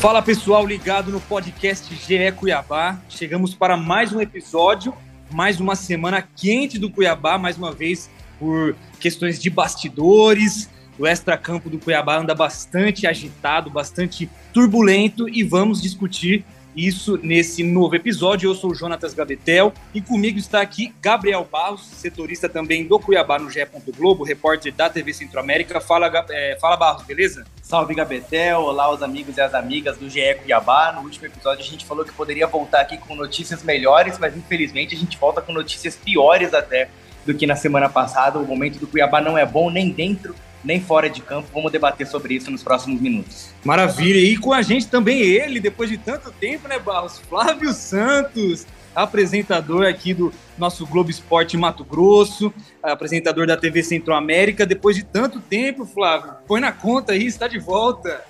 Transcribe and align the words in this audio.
Fala 0.00 0.22
pessoal 0.22 0.64
ligado 0.64 1.10
no 1.10 1.20
podcast 1.20 1.92
GE 1.92 2.30
Cuiabá. 2.36 3.00
Chegamos 3.08 3.52
para 3.52 3.76
mais 3.76 4.12
um 4.12 4.20
episódio, 4.20 4.94
mais 5.28 5.58
uma 5.58 5.74
semana 5.74 6.22
quente 6.36 6.78
do 6.78 6.88
Cuiabá, 6.88 7.36
mais 7.36 7.58
uma 7.58 7.72
vez 7.72 8.08
por 8.38 8.76
questões 9.00 9.42
de 9.42 9.50
bastidores. 9.50 10.70
O 10.96 11.04
extra-campo 11.04 11.68
do 11.68 11.80
Cuiabá 11.80 12.16
anda 12.16 12.32
bastante 12.32 13.08
agitado, 13.08 13.70
bastante 13.70 14.30
turbulento 14.52 15.28
e 15.28 15.42
vamos 15.42 15.82
discutir 15.82 16.44
isso 16.78 17.18
nesse 17.20 17.64
novo 17.64 17.96
episódio. 17.96 18.48
Eu 18.48 18.54
sou 18.54 18.70
o 18.70 18.74
Jonatas 18.74 19.12
Gabetel 19.12 19.72
e 19.92 20.00
comigo 20.00 20.38
está 20.38 20.60
aqui 20.60 20.94
Gabriel 21.02 21.46
Barros, 21.50 21.84
setorista 21.84 22.48
também 22.48 22.86
do 22.86 23.00
Cuiabá 23.00 23.36
no 23.36 23.50
GE. 23.50 23.66
Globo, 23.96 24.22
repórter 24.22 24.72
da 24.72 24.88
TV 24.88 25.12
Centro-América. 25.12 25.80
Fala, 25.80 26.10
é, 26.30 26.56
fala 26.60 26.76
Barros, 26.76 27.02
beleza? 27.02 27.44
Salve 27.60 27.94
Gabetel, 27.94 28.60
olá 28.60 28.92
os 28.92 29.02
amigos 29.02 29.36
e 29.36 29.40
as 29.40 29.54
amigas 29.54 29.96
do 29.96 30.08
GE 30.08 30.36
Cuiabá. 30.36 30.92
No 30.92 31.02
último 31.02 31.26
episódio 31.26 31.64
a 31.64 31.68
gente 31.68 31.84
falou 31.84 32.04
que 32.04 32.12
poderia 32.12 32.46
voltar 32.46 32.82
aqui 32.82 32.96
com 32.96 33.16
notícias 33.16 33.64
melhores, 33.64 34.16
mas 34.18 34.36
infelizmente 34.36 34.94
a 34.94 34.98
gente 34.98 35.18
volta 35.18 35.42
com 35.42 35.52
notícias 35.52 35.96
piores 35.96 36.54
até 36.54 36.88
do 37.26 37.34
que 37.34 37.46
na 37.46 37.56
semana 37.56 37.88
passada. 37.88 38.38
O 38.38 38.46
momento 38.46 38.78
do 38.78 38.86
Cuiabá 38.86 39.20
não 39.20 39.36
é 39.36 39.44
bom 39.44 39.68
nem 39.68 39.90
dentro 39.90 40.32
nem 40.64 40.80
fora 40.80 41.08
de 41.08 41.20
campo. 41.20 41.48
Vamos 41.52 41.72
debater 41.72 42.06
sobre 42.06 42.34
isso 42.34 42.50
nos 42.50 42.62
próximos 42.62 43.00
minutos. 43.00 43.50
Maravilha. 43.64 44.18
E 44.18 44.36
com 44.36 44.52
a 44.52 44.62
gente 44.62 44.86
também 44.86 45.20
ele, 45.20 45.60
depois 45.60 45.88
de 45.90 45.98
tanto 45.98 46.30
tempo, 46.32 46.68
né, 46.68 46.78
Barros? 46.78 47.18
Flávio 47.28 47.72
Santos, 47.72 48.66
apresentador 48.94 49.86
aqui 49.86 50.12
do 50.12 50.32
nosso 50.56 50.86
Globo 50.86 51.10
Esporte 51.10 51.56
Mato 51.56 51.84
Grosso, 51.84 52.52
apresentador 52.82 53.46
da 53.46 53.56
TV 53.56 53.82
Centro-América. 53.82 54.66
Depois 54.66 54.96
de 54.96 55.04
tanto 55.04 55.40
tempo, 55.40 55.86
Flávio, 55.86 56.32
põe 56.46 56.60
na 56.60 56.72
conta 56.72 57.12
aí, 57.12 57.26
está 57.26 57.46
de 57.46 57.58
volta. 57.58 58.24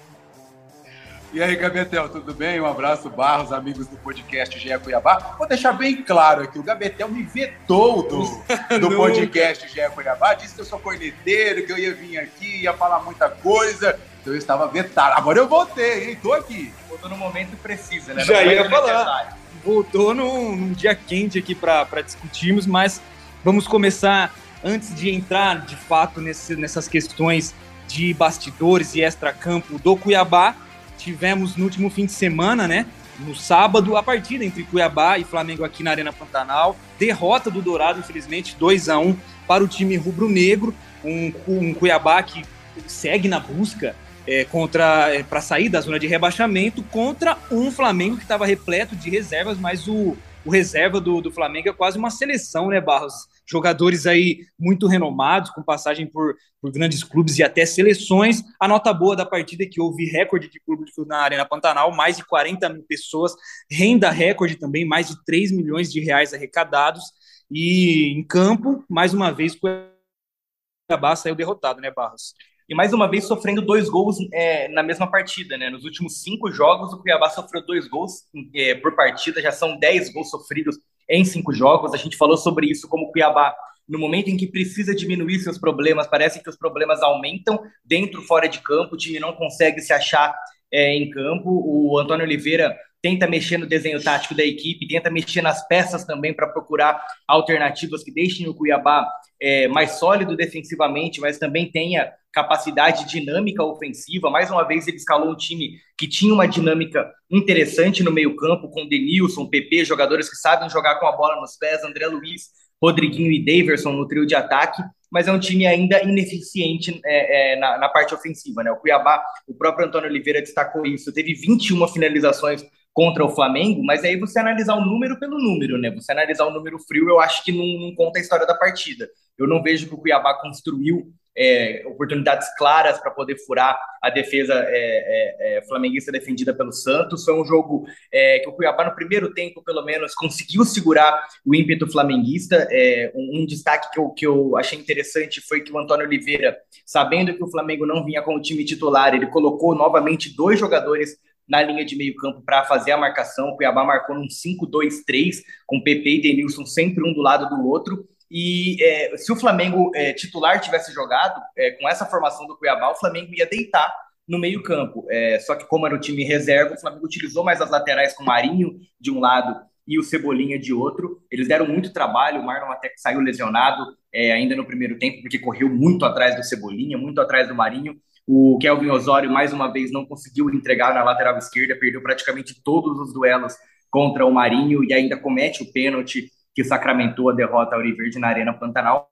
E 1.30 1.42
aí, 1.42 1.54
Gabetel, 1.56 2.08
tudo 2.08 2.32
bem? 2.32 2.58
Um 2.58 2.66
abraço, 2.66 3.10
Barros, 3.10 3.52
amigos 3.52 3.86
do 3.86 3.98
podcast 3.98 4.58
GE 4.58 4.78
Cuiabá. 4.78 5.36
Vou 5.36 5.46
deixar 5.46 5.72
bem 5.72 6.02
claro 6.02 6.42
aqui, 6.42 6.58
o 6.58 6.62
Gabetel 6.62 7.06
me 7.08 7.22
vetou 7.22 8.02
do, 8.02 8.24
do 8.80 8.96
podcast 8.96 9.68
GE 9.68 9.90
Cuiabá, 9.94 10.32
disse 10.32 10.54
que 10.54 10.62
eu 10.62 10.64
sou 10.64 10.78
corneteiro, 10.78 11.66
que 11.66 11.72
eu 11.72 11.76
ia 11.76 11.94
vir 11.94 12.18
aqui, 12.18 12.62
ia 12.62 12.72
falar 12.72 13.00
muita 13.00 13.28
coisa, 13.28 14.00
então 14.22 14.32
eu 14.32 14.38
estava 14.38 14.66
vetado. 14.68 15.18
Agora 15.18 15.38
eu 15.38 15.46
voltei, 15.46 16.08
hein? 16.08 16.18
Tô 16.22 16.32
aqui. 16.32 16.72
Voltou 16.88 17.10
no 17.10 17.16
momento 17.18 17.54
preciso, 17.58 18.14
né? 18.14 18.24
Já 18.24 18.42
ia 18.42 18.68
falar. 18.70 19.36
Voltou 19.62 20.14
num, 20.14 20.56
num, 20.56 20.72
dia 20.72 20.94
quente 20.94 21.38
aqui 21.38 21.54
para 21.54 22.00
discutirmos, 22.02 22.66
mas 22.66 23.02
vamos 23.44 23.68
começar, 23.68 24.34
antes 24.64 24.94
de 24.94 25.10
entrar 25.10 25.60
de 25.66 25.76
fato 25.76 26.22
nesse, 26.22 26.56
nessas 26.56 26.88
questões 26.88 27.54
de 27.86 28.14
bastidores 28.14 28.94
e 28.94 29.02
extra-campo 29.02 29.78
do 29.78 29.94
Cuiabá, 29.94 30.54
tivemos 30.98 31.56
no 31.56 31.64
último 31.64 31.88
fim 31.88 32.06
de 32.06 32.12
semana, 32.12 32.68
né? 32.68 32.86
No 33.18 33.34
sábado, 33.34 33.96
a 33.96 34.02
partida 34.02 34.44
entre 34.44 34.62
Cuiabá 34.62 35.18
e 35.18 35.24
Flamengo 35.24 35.64
aqui 35.64 35.82
na 35.82 35.90
Arena 35.90 36.12
Pantanal. 36.12 36.76
Derrota 36.98 37.50
do 37.50 37.62
Dourado, 37.62 37.98
infelizmente, 37.98 38.56
2 38.58 38.88
a 38.88 38.98
1 38.98 39.16
para 39.46 39.64
o 39.64 39.68
time 39.68 39.96
rubro-negro. 39.96 40.74
Um, 41.04 41.32
um 41.46 41.74
Cuiabá 41.74 42.22
que 42.22 42.44
segue 42.86 43.28
na 43.28 43.40
busca 43.40 43.96
é, 44.26 44.44
contra 44.44 45.12
é, 45.14 45.22
para 45.22 45.40
sair 45.40 45.68
da 45.68 45.80
zona 45.80 45.98
de 45.98 46.06
rebaixamento 46.06 46.82
contra 46.84 47.38
um 47.50 47.70
Flamengo 47.70 48.16
que 48.16 48.22
estava 48.22 48.46
repleto 48.46 48.94
de 48.94 49.08
reservas, 49.08 49.58
mas 49.58 49.88
o, 49.88 50.16
o 50.44 50.50
reserva 50.50 51.00
do, 51.00 51.20
do 51.20 51.30
Flamengo 51.30 51.68
é 51.68 51.72
quase 51.72 51.98
uma 51.98 52.10
seleção, 52.10 52.68
né, 52.68 52.80
Barros? 52.80 53.14
Jogadores 53.46 54.06
aí 54.06 54.46
muito 54.58 54.86
renomados, 54.86 55.50
com 55.50 55.62
passagem 55.62 56.06
por, 56.06 56.36
por 56.60 56.70
grandes 56.70 57.02
clubes 57.02 57.38
e 57.38 57.42
até 57.42 57.66
seleções. 57.66 58.42
A 58.60 58.68
nota 58.68 58.92
boa 58.92 59.16
da 59.16 59.26
partida 59.26 59.64
é 59.64 59.66
que 59.66 59.80
houve 59.80 60.04
recorde 60.06 60.48
de 60.48 60.60
clube 60.60 60.84
na 61.06 61.18
Arena 61.18 61.44
Pantanal, 61.44 61.94
mais 61.94 62.16
de 62.16 62.24
40 62.24 62.68
mil 62.68 62.82
pessoas, 62.82 63.34
renda 63.70 64.10
recorde 64.10 64.56
também, 64.56 64.84
mais 64.84 65.08
de 65.08 65.24
3 65.24 65.52
milhões 65.52 65.92
de 65.92 66.00
reais 66.00 66.32
arrecadados. 66.32 67.04
E 67.50 68.12
em 68.18 68.22
campo, 68.24 68.84
mais 68.88 69.14
uma 69.14 69.32
vez, 69.32 69.54
o 69.54 69.60
Cuiabá 69.60 71.16
saiu 71.16 71.34
derrotado, 71.34 71.80
né, 71.80 71.90
Barros? 71.90 72.34
E 72.68 72.74
mais 72.74 72.92
uma 72.92 73.08
vez 73.08 73.24
sofrendo 73.24 73.62
dois 73.62 73.88
gols 73.88 74.18
é, 74.32 74.68
na 74.68 74.82
mesma 74.82 75.10
partida, 75.10 75.56
né? 75.56 75.70
Nos 75.70 75.84
últimos 75.84 76.22
cinco 76.22 76.50
jogos, 76.52 76.92
o 76.92 76.98
Cuiabá 76.98 77.30
sofreu 77.30 77.64
dois 77.64 77.88
gols 77.88 78.24
é, 78.54 78.74
por 78.74 78.94
partida, 78.94 79.40
já 79.40 79.50
são 79.50 79.78
dez 79.78 80.12
gols 80.12 80.28
sofridos 80.28 80.76
em 81.08 81.24
cinco 81.24 81.52
jogos. 81.54 81.94
A 81.94 81.96
gente 81.96 82.16
falou 82.16 82.36
sobre 82.36 82.66
isso 82.66 82.86
como 82.86 83.06
o 83.06 83.12
Cuiabá, 83.12 83.56
no 83.88 83.98
momento 83.98 84.28
em 84.28 84.36
que 84.36 84.46
precisa 84.46 84.94
diminuir 84.94 85.40
seus 85.40 85.56
problemas, 85.56 86.06
parece 86.06 86.42
que 86.42 86.50
os 86.50 86.56
problemas 86.56 87.02
aumentam 87.02 87.58
dentro, 87.82 88.20
fora 88.20 88.46
de 88.46 88.60
campo, 88.60 88.94
o 88.94 88.98
time 88.98 89.18
não 89.18 89.32
consegue 89.32 89.80
se 89.80 89.94
achar 89.94 90.34
é, 90.70 90.94
em 90.94 91.08
campo. 91.08 91.48
O 91.48 91.98
Antônio 91.98 92.26
Oliveira 92.26 92.76
tenta 93.00 93.26
mexer 93.26 93.58
no 93.58 93.66
desenho 93.66 94.02
tático 94.02 94.34
da 94.34 94.44
equipe, 94.44 94.88
tenta 94.88 95.10
mexer 95.10 95.42
nas 95.42 95.66
peças 95.68 96.04
também 96.04 96.34
para 96.34 96.48
procurar 96.48 97.00
alternativas 97.26 98.02
que 98.02 98.12
deixem 98.12 98.48
o 98.48 98.54
Cuiabá 98.54 99.06
é, 99.40 99.68
mais 99.68 99.92
sólido 99.92 100.36
defensivamente, 100.36 101.20
mas 101.20 101.38
também 101.38 101.70
tenha 101.70 102.12
capacidade 102.32 103.08
dinâmica 103.08 103.62
ofensiva. 103.62 104.30
Mais 104.30 104.50
uma 104.50 104.64
vez, 104.64 104.86
ele 104.86 104.96
escalou 104.96 105.30
um 105.30 105.36
time 105.36 105.78
que 105.96 106.08
tinha 106.08 106.32
uma 106.34 106.46
dinâmica 106.46 107.10
interessante 107.30 108.02
no 108.02 108.12
meio-campo, 108.12 108.68
com 108.70 108.86
Denilson, 108.86 109.46
PP, 109.46 109.84
jogadores 109.84 110.28
que 110.28 110.36
sabem 110.36 110.68
jogar 110.68 110.96
com 110.96 111.06
a 111.06 111.16
bola 111.16 111.40
nos 111.40 111.56
pés, 111.56 111.84
André 111.84 112.06
Luiz, 112.06 112.48
Rodriguinho 112.82 113.32
e 113.32 113.44
Daverson 113.44 113.92
no 113.92 114.06
trio 114.06 114.26
de 114.26 114.34
ataque, 114.34 114.82
mas 115.10 115.26
é 115.26 115.32
um 115.32 115.40
time 115.40 115.66
ainda 115.66 116.02
ineficiente 116.02 117.00
é, 117.04 117.54
é, 117.54 117.56
na, 117.58 117.78
na, 117.78 117.88
parte 117.88 118.14
ofensiva. 118.14 118.62
Né? 118.62 118.70
O 118.70 118.76
Cuiabá, 118.76 119.22
o 119.46 119.54
próprio 119.54 119.86
Antônio 119.86 120.08
Oliveira 120.08 120.40
destacou 120.40 120.84
isso, 120.84 121.12
teve 121.12 121.34
21 121.34 121.88
finalizações 121.88 122.64
contra 122.92 123.24
o 123.24 123.28
Flamengo, 123.28 123.82
mas 123.84 124.02
aí 124.02 124.18
você 124.18 124.38
analisar 124.38 124.74
o 124.74 124.84
número 124.84 125.18
pelo 125.20 125.38
número, 125.38 125.78
né? 125.78 125.90
Você 125.92 126.10
analisar 126.10 126.46
o 126.46 126.52
número 126.52 126.78
frio, 126.80 127.08
eu 127.08 127.20
acho 127.20 127.44
que 127.44 127.52
não, 127.52 127.86
não 127.86 127.94
conta 127.94 128.18
a 128.18 128.22
história 128.22 128.46
da 128.46 128.54
partida. 128.54 129.08
Eu 129.38 129.46
não 129.46 129.62
vejo 129.62 129.86
que 129.86 129.94
o 129.94 129.98
Cuiabá 129.98 130.34
construiu 130.40 131.12
é, 131.38 131.84
oportunidades 131.86 132.48
claras 132.56 132.98
para 132.98 133.12
poder 133.12 133.36
furar 133.46 133.78
a 134.02 134.10
defesa 134.10 134.52
é, 134.54 134.66
é, 134.66 135.58
é, 135.58 135.62
flamenguista 135.62 136.10
defendida 136.10 136.52
pelo 136.52 136.72
Santos. 136.72 137.24
Foi 137.24 137.40
um 137.40 137.44
jogo 137.44 137.86
é, 138.12 138.40
que 138.40 138.48
o 138.48 138.52
Cuiabá, 138.52 138.84
no 138.84 138.94
primeiro 138.94 139.32
tempo, 139.32 139.62
pelo 139.62 139.84
menos, 139.84 140.14
conseguiu 140.14 140.64
segurar 140.64 141.24
o 141.46 141.54
ímpeto 141.54 141.86
flamenguista. 141.86 142.66
É, 142.70 143.12
um, 143.14 143.42
um, 143.42 143.46
destaque 143.46 143.92
que 143.92 144.00
eu, 144.00 144.10
que 144.10 144.26
eu 144.26 144.56
achei 144.56 144.76
interessante 144.76 145.40
foi 145.40 145.60
que 145.60 145.72
o 145.72 145.78
Antônio 145.78 146.04
Oliveira, 146.04 146.58
sabendo 146.84 147.32
que 147.32 147.44
o 147.44 147.50
Flamengo 147.50 147.86
não 147.86 148.04
vinha 148.04 148.22
com 148.22 148.34
o 148.34 148.42
time 148.42 148.64
titular, 148.64 149.14
ele 149.14 149.28
colocou 149.28 149.76
novamente 149.76 150.34
dois 150.34 150.58
jogadores 150.58 151.16
na 151.48 151.62
linha 151.62 151.84
de 151.84 151.96
meio 151.96 152.14
campo 152.16 152.42
para 152.42 152.64
fazer 152.64 152.92
a 152.92 152.96
marcação. 152.96 153.48
O 153.48 153.56
Cuiabá 153.56 153.84
marcou 153.84 154.14
num 154.14 154.26
5-2-3, 154.26 155.42
com 155.66 155.82
PP 155.82 156.10
e 156.10 156.22
Denilson 156.22 156.66
sempre 156.66 157.08
um 157.08 157.12
do 157.12 157.22
lado 157.22 157.48
do 157.48 157.66
outro. 157.66 158.06
E 158.30 158.76
é, 158.82 159.16
se 159.16 159.32
o 159.32 159.36
Flamengo 159.36 159.90
é, 159.94 160.12
titular 160.12 160.60
tivesse 160.60 160.92
jogado 160.92 161.40
é, 161.56 161.70
com 161.72 161.88
essa 161.88 162.04
formação 162.04 162.46
do 162.46 162.56
Cuiabá, 162.56 162.90
o 162.90 162.96
Flamengo 162.96 163.34
ia 163.34 163.46
deitar 163.46 163.92
no 164.28 164.38
meio-campo. 164.38 165.06
É, 165.08 165.38
só 165.40 165.54
que, 165.54 165.64
como 165.64 165.86
era 165.86 165.94
o 165.94 166.00
time 166.00 166.22
reserva, 166.22 166.74
o 166.74 166.80
Flamengo 166.80 167.06
utilizou 167.06 167.42
mais 167.42 167.62
as 167.62 167.70
laterais 167.70 168.12
com 168.12 168.22
o 168.22 168.26
Marinho 168.26 168.78
de 169.00 169.10
um 169.10 169.18
lado 169.18 169.58
e 169.86 169.98
o 169.98 170.02
Cebolinha 170.02 170.58
de 170.58 170.74
outro. 170.74 171.22
Eles 171.30 171.48
deram 171.48 171.66
muito 171.66 171.94
trabalho. 171.94 172.42
O 172.42 172.44
Marlon 172.44 172.70
até 172.70 172.90
que 172.90 173.00
saiu 173.00 173.20
lesionado 173.20 173.96
é, 174.12 174.32
ainda 174.32 174.54
no 174.54 174.66
primeiro 174.66 174.98
tempo, 174.98 175.22
porque 175.22 175.38
correu 175.38 175.70
muito 175.70 176.04
atrás 176.04 176.36
do 176.36 176.44
Cebolinha, 176.44 176.98
muito 176.98 177.18
atrás 177.22 177.48
do 177.48 177.54
Marinho. 177.54 177.98
O 178.30 178.58
Kelvin 178.58 178.90
Osório, 178.90 179.30
mais 179.30 179.54
uma 179.54 179.72
vez, 179.72 179.90
não 179.90 180.04
conseguiu 180.04 180.50
entregar 180.50 180.92
na 180.92 181.02
lateral 181.02 181.38
esquerda, 181.38 181.74
perdeu 181.74 182.02
praticamente 182.02 182.62
todos 182.62 183.00
os 183.00 183.14
duelos 183.14 183.54
contra 183.90 184.26
o 184.26 184.30
Marinho 184.30 184.84
e 184.84 184.92
ainda 184.92 185.16
comete 185.16 185.62
o 185.62 185.72
pênalti 185.72 186.28
que 186.54 186.62
sacramentou 186.62 187.30
a 187.30 187.32
derrota 187.32 187.74
Auriverde 187.74 188.18
na 188.18 188.28
Arena 188.28 188.52
Pantanal. 188.52 189.08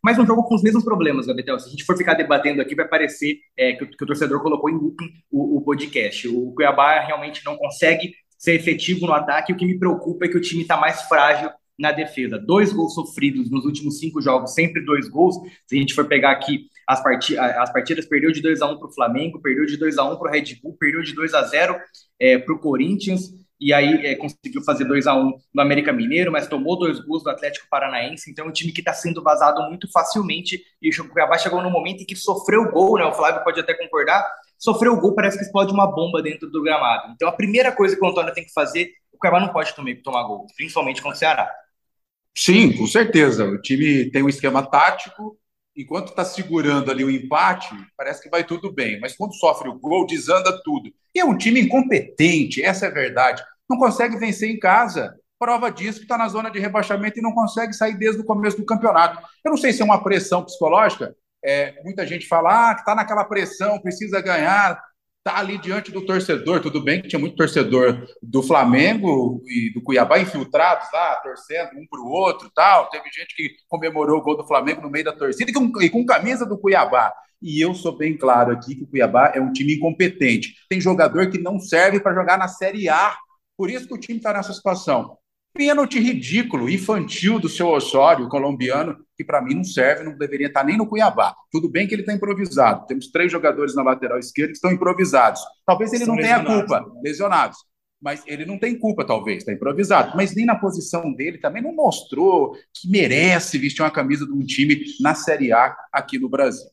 Mas 0.00 0.16
um 0.20 0.24
jogo 0.24 0.44
com 0.44 0.54
os 0.54 0.62
mesmos 0.62 0.84
problemas, 0.84 1.26
Gabetel. 1.26 1.58
Se 1.58 1.66
a 1.66 1.70
gente 1.72 1.82
for 1.82 1.96
ficar 1.96 2.14
debatendo 2.14 2.62
aqui, 2.62 2.76
vai 2.76 2.86
parecer 2.86 3.40
é, 3.56 3.72
que, 3.72 3.82
o, 3.82 3.90
que, 3.90 4.04
o, 4.04 4.06
torcedor 4.06 4.40
colocou 4.40 4.70
em 4.70 4.74
looping 4.74 5.10
o, 5.28 5.56
o 5.56 5.62
podcast. 5.62 6.28
O 6.28 6.52
Cuiabá 6.54 7.00
realmente 7.00 7.44
não 7.44 7.56
consegue 7.56 8.14
ser 8.38 8.54
efetivo 8.54 9.08
no 9.08 9.14
ataque. 9.14 9.52
O 9.52 9.56
que 9.56 9.66
me 9.66 9.80
preocupa 9.80 10.26
é 10.26 10.28
que 10.28 10.36
o 10.36 10.40
time 10.40 10.62
está 10.62 10.76
mais 10.76 11.02
frágil 11.02 11.50
na 11.78 11.92
defesa. 11.92 12.38
Dois 12.38 12.72
gols 12.72 12.94
sofridos 12.94 13.50
nos 13.50 13.64
últimos 13.64 13.98
cinco 13.98 14.20
jogos, 14.20 14.54
sempre 14.54 14.84
dois 14.84 15.08
gols. 15.08 15.36
Se 15.66 15.76
a 15.76 15.78
gente 15.78 15.94
for 15.94 16.06
pegar 16.06 16.30
aqui 16.30 16.68
as, 16.86 17.02
as 17.58 17.72
partidas, 17.72 18.06
perdeu 18.06 18.30
de 18.30 18.40
2 18.40 18.62
a 18.62 18.70
1 18.70 18.72
um 18.72 18.78
para 18.78 18.88
o 18.88 18.92
Flamengo, 18.92 19.40
perdeu 19.40 19.66
de 19.66 19.76
2 19.76 19.98
a 19.98 20.04
1 20.04 20.12
um 20.12 20.16
para 20.16 20.28
o 20.28 20.32
Red 20.32 20.56
Bull, 20.62 20.76
perdeu 20.78 21.02
de 21.02 21.14
2 21.14 21.34
a 21.34 21.42
0 21.42 21.76
é, 22.20 22.38
para 22.38 22.54
o 22.54 22.58
Corinthians 22.58 23.32
e 23.60 23.72
aí 23.72 24.06
é, 24.06 24.14
conseguiu 24.14 24.62
fazer 24.62 24.84
2 24.84 25.06
a 25.06 25.14
1 25.14 25.18
um 25.18 25.32
no 25.54 25.62
América 25.62 25.92
Mineiro, 25.92 26.30
mas 26.30 26.46
tomou 26.46 26.78
dois 26.78 27.00
gols 27.00 27.22
do 27.22 27.30
Atlético 27.30 27.66
Paranaense, 27.70 28.30
então 28.30 28.44
é 28.44 28.48
um 28.48 28.52
time 28.52 28.72
que 28.72 28.80
está 28.80 28.92
sendo 28.92 29.22
vazado 29.22 29.62
muito 29.62 29.90
facilmente, 29.90 30.62
e 30.80 30.90
o 30.90 31.08
Cuiabá 31.08 31.38
chegou 31.38 31.62
no 31.62 31.70
momento 31.70 32.02
em 32.02 32.06
que 32.06 32.14
sofreu 32.14 32.70
gol, 32.70 32.98
né, 32.98 33.04
o 33.04 33.14
Flávio 33.14 33.42
pode 33.42 33.58
até 33.58 33.74
concordar, 33.74 34.26
sofreu 34.58 34.96
gol, 35.00 35.14
parece 35.14 35.38
que 35.38 35.44
explode 35.44 35.72
uma 35.72 35.86
bomba 35.86 36.22
dentro 36.22 36.50
do 36.50 36.62
gramado. 36.62 37.12
Então 37.14 37.28
a 37.28 37.32
primeira 37.32 37.72
coisa 37.72 37.96
que 37.96 38.04
o 38.04 38.08
Antônio 38.08 38.32
tem 38.34 38.44
que 38.44 38.52
fazer, 38.52 38.90
o 39.12 39.18
Cuiabá 39.18 39.40
não 39.40 39.48
pode 39.48 39.74
também 39.74 39.96
tomar 40.02 40.24
gol, 40.24 40.46
principalmente 40.56 41.00
contra 41.00 41.16
o 41.16 41.18
Ceará. 41.18 41.50
Sim, 42.36 42.76
com 42.76 42.86
certeza. 42.86 43.46
O 43.46 43.60
time 43.60 44.10
tem 44.10 44.22
um 44.22 44.28
esquema 44.28 44.64
tático, 44.64 45.38
enquanto 45.74 46.08
está 46.08 46.24
segurando 46.24 46.90
ali 46.90 47.02
o 47.02 47.10
empate, 47.10 47.74
parece 47.96 48.22
que 48.22 48.28
vai 48.28 48.44
tudo 48.44 48.72
bem. 48.72 49.00
Mas 49.00 49.16
quando 49.16 49.34
sofre 49.34 49.68
o 49.68 49.78
gol, 49.78 50.06
desanda 50.06 50.60
tudo. 50.62 50.92
E 51.14 51.18
é 51.18 51.24
um 51.24 51.36
time 51.36 51.60
incompetente, 51.60 52.62
essa 52.62 52.86
é 52.86 52.88
a 52.88 52.92
verdade. 52.92 53.42
Não 53.68 53.78
consegue 53.78 54.18
vencer 54.18 54.50
em 54.50 54.58
casa. 54.58 55.14
Prova 55.38 55.70
disso 55.70 55.98
que 55.98 56.04
está 56.04 56.16
na 56.16 56.28
zona 56.28 56.50
de 56.50 56.58
rebaixamento 56.58 57.18
e 57.18 57.22
não 57.22 57.32
consegue 57.32 57.72
sair 57.72 57.96
desde 57.98 58.20
o 58.20 58.24
começo 58.24 58.56
do 58.56 58.64
campeonato. 58.64 59.22
Eu 59.44 59.50
não 59.50 59.58
sei 59.58 59.72
se 59.72 59.82
é 59.82 59.84
uma 59.84 60.02
pressão 60.02 60.44
psicológica. 60.44 61.14
É, 61.44 61.80
muita 61.82 62.06
gente 62.06 62.26
fala 62.26 62.70
ah, 62.70 62.74
que 62.74 62.80
está 62.80 62.94
naquela 62.94 63.24
pressão, 63.24 63.78
precisa 63.78 64.20
ganhar 64.20 64.82
tá 65.26 65.38
ali 65.38 65.58
diante 65.58 65.90
do 65.90 66.06
torcedor, 66.06 66.60
tudo 66.60 66.80
bem 66.80 67.02
que 67.02 67.08
tinha 67.08 67.18
muito 67.18 67.34
torcedor 67.34 68.06
do 68.22 68.44
Flamengo 68.44 69.42
e 69.44 69.72
do 69.74 69.82
Cuiabá 69.82 70.20
infiltrados 70.20 70.86
lá, 70.92 71.16
torcendo 71.16 71.70
um 71.76 71.84
para 71.90 72.00
o 72.00 72.08
outro 72.08 72.48
tal. 72.54 72.88
Teve 72.90 73.10
gente 73.10 73.34
que 73.34 73.56
comemorou 73.68 74.20
o 74.20 74.22
gol 74.22 74.36
do 74.36 74.46
Flamengo 74.46 74.82
no 74.82 74.88
meio 74.88 75.04
da 75.04 75.12
torcida 75.12 75.50
e 75.50 75.52
com, 75.52 75.82
e 75.82 75.90
com 75.90 76.06
camisa 76.06 76.46
do 76.46 76.56
Cuiabá. 76.56 77.12
E 77.42 77.60
eu 77.60 77.74
sou 77.74 77.98
bem 77.98 78.16
claro 78.16 78.52
aqui 78.52 78.76
que 78.76 78.84
o 78.84 78.86
Cuiabá 78.86 79.32
é 79.34 79.40
um 79.40 79.52
time 79.52 79.74
incompetente. 79.74 80.54
Tem 80.68 80.80
jogador 80.80 81.28
que 81.28 81.38
não 81.38 81.58
serve 81.58 81.98
para 81.98 82.14
jogar 82.14 82.38
na 82.38 82.46
Série 82.46 82.88
A. 82.88 83.16
Por 83.56 83.68
isso 83.68 83.88
que 83.88 83.94
o 83.94 83.98
time 83.98 84.18
está 84.18 84.32
nessa 84.32 84.52
situação. 84.52 85.18
Pênalti 85.56 85.98
ridículo, 85.98 86.68
infantil 86.68 87.38
do 87.38 87.48
seu 87.48 87.68
Osório, 87.68 88.28
colombiano, 88.28 88.96
que 89.16 89.24
para 89.24 89.40
mim 89.40 89.54
não 89.54 89.64
serve, 89.64 90.04
não 90.04 90.16
deveria 90.16 90.48
estar 90.48 90.62
nem 90.62 90.76
no 90.76 90.86
Cuiabá. 90.86 91.34
Tudo 91.50 91.68
bem 91.68 91.86
que 91.86 91.94
ele 91.94 92.02
está 92.02 92.12
improvisado. 92.12 92.86
Temos 92.86 93.08
três 93.08 93.32
jogadores 93.32 93.74
na 93.74 93.82
lateral 93.82 94.18
esquerda 94.18 94.52
que 94.52 94.56
estão 94.56 94.70
improvisados. 94.70 95.40
Talvez 95.64 95.92
ele 95.92 96.04
São 96.04 96.14
não 96.14 96.22
tenha 96.22 96.44
culpa, 96.44 96.80
né? 96.80 96.86
lesionados. 97.02 97.56
Mas 98.00 98.22
ele 98.26 98.44
não 98.44 98.58
tem 98.58 98.78
culpa, 98.78 99.06
talvez, 99.06 99.38
está 99.38 99.52
improvisado. 99.52 100.14
Mas 100.14 100.34
nem 100.34 100.44
na 100.44 100.54
posição 100.54 101.12
dele 101.14 101.38
também 101.38 101.62
não 101.62 101.74
mostrou 101.74 102.52
que 102.74 102.90
merece 102.90 103.56
vestir 103.56 103.82
uma 103.82 103.90
camisa 103.90 104.26
de 104.26 104.32
um 104.32 104.44
time 104.44 104.84
na 105.00 105.14
Série 105.14 105.52
A 105.52 105.74
aqui 105.90 106.18
no 106.18 106.28
Brasil. 106.28 106.68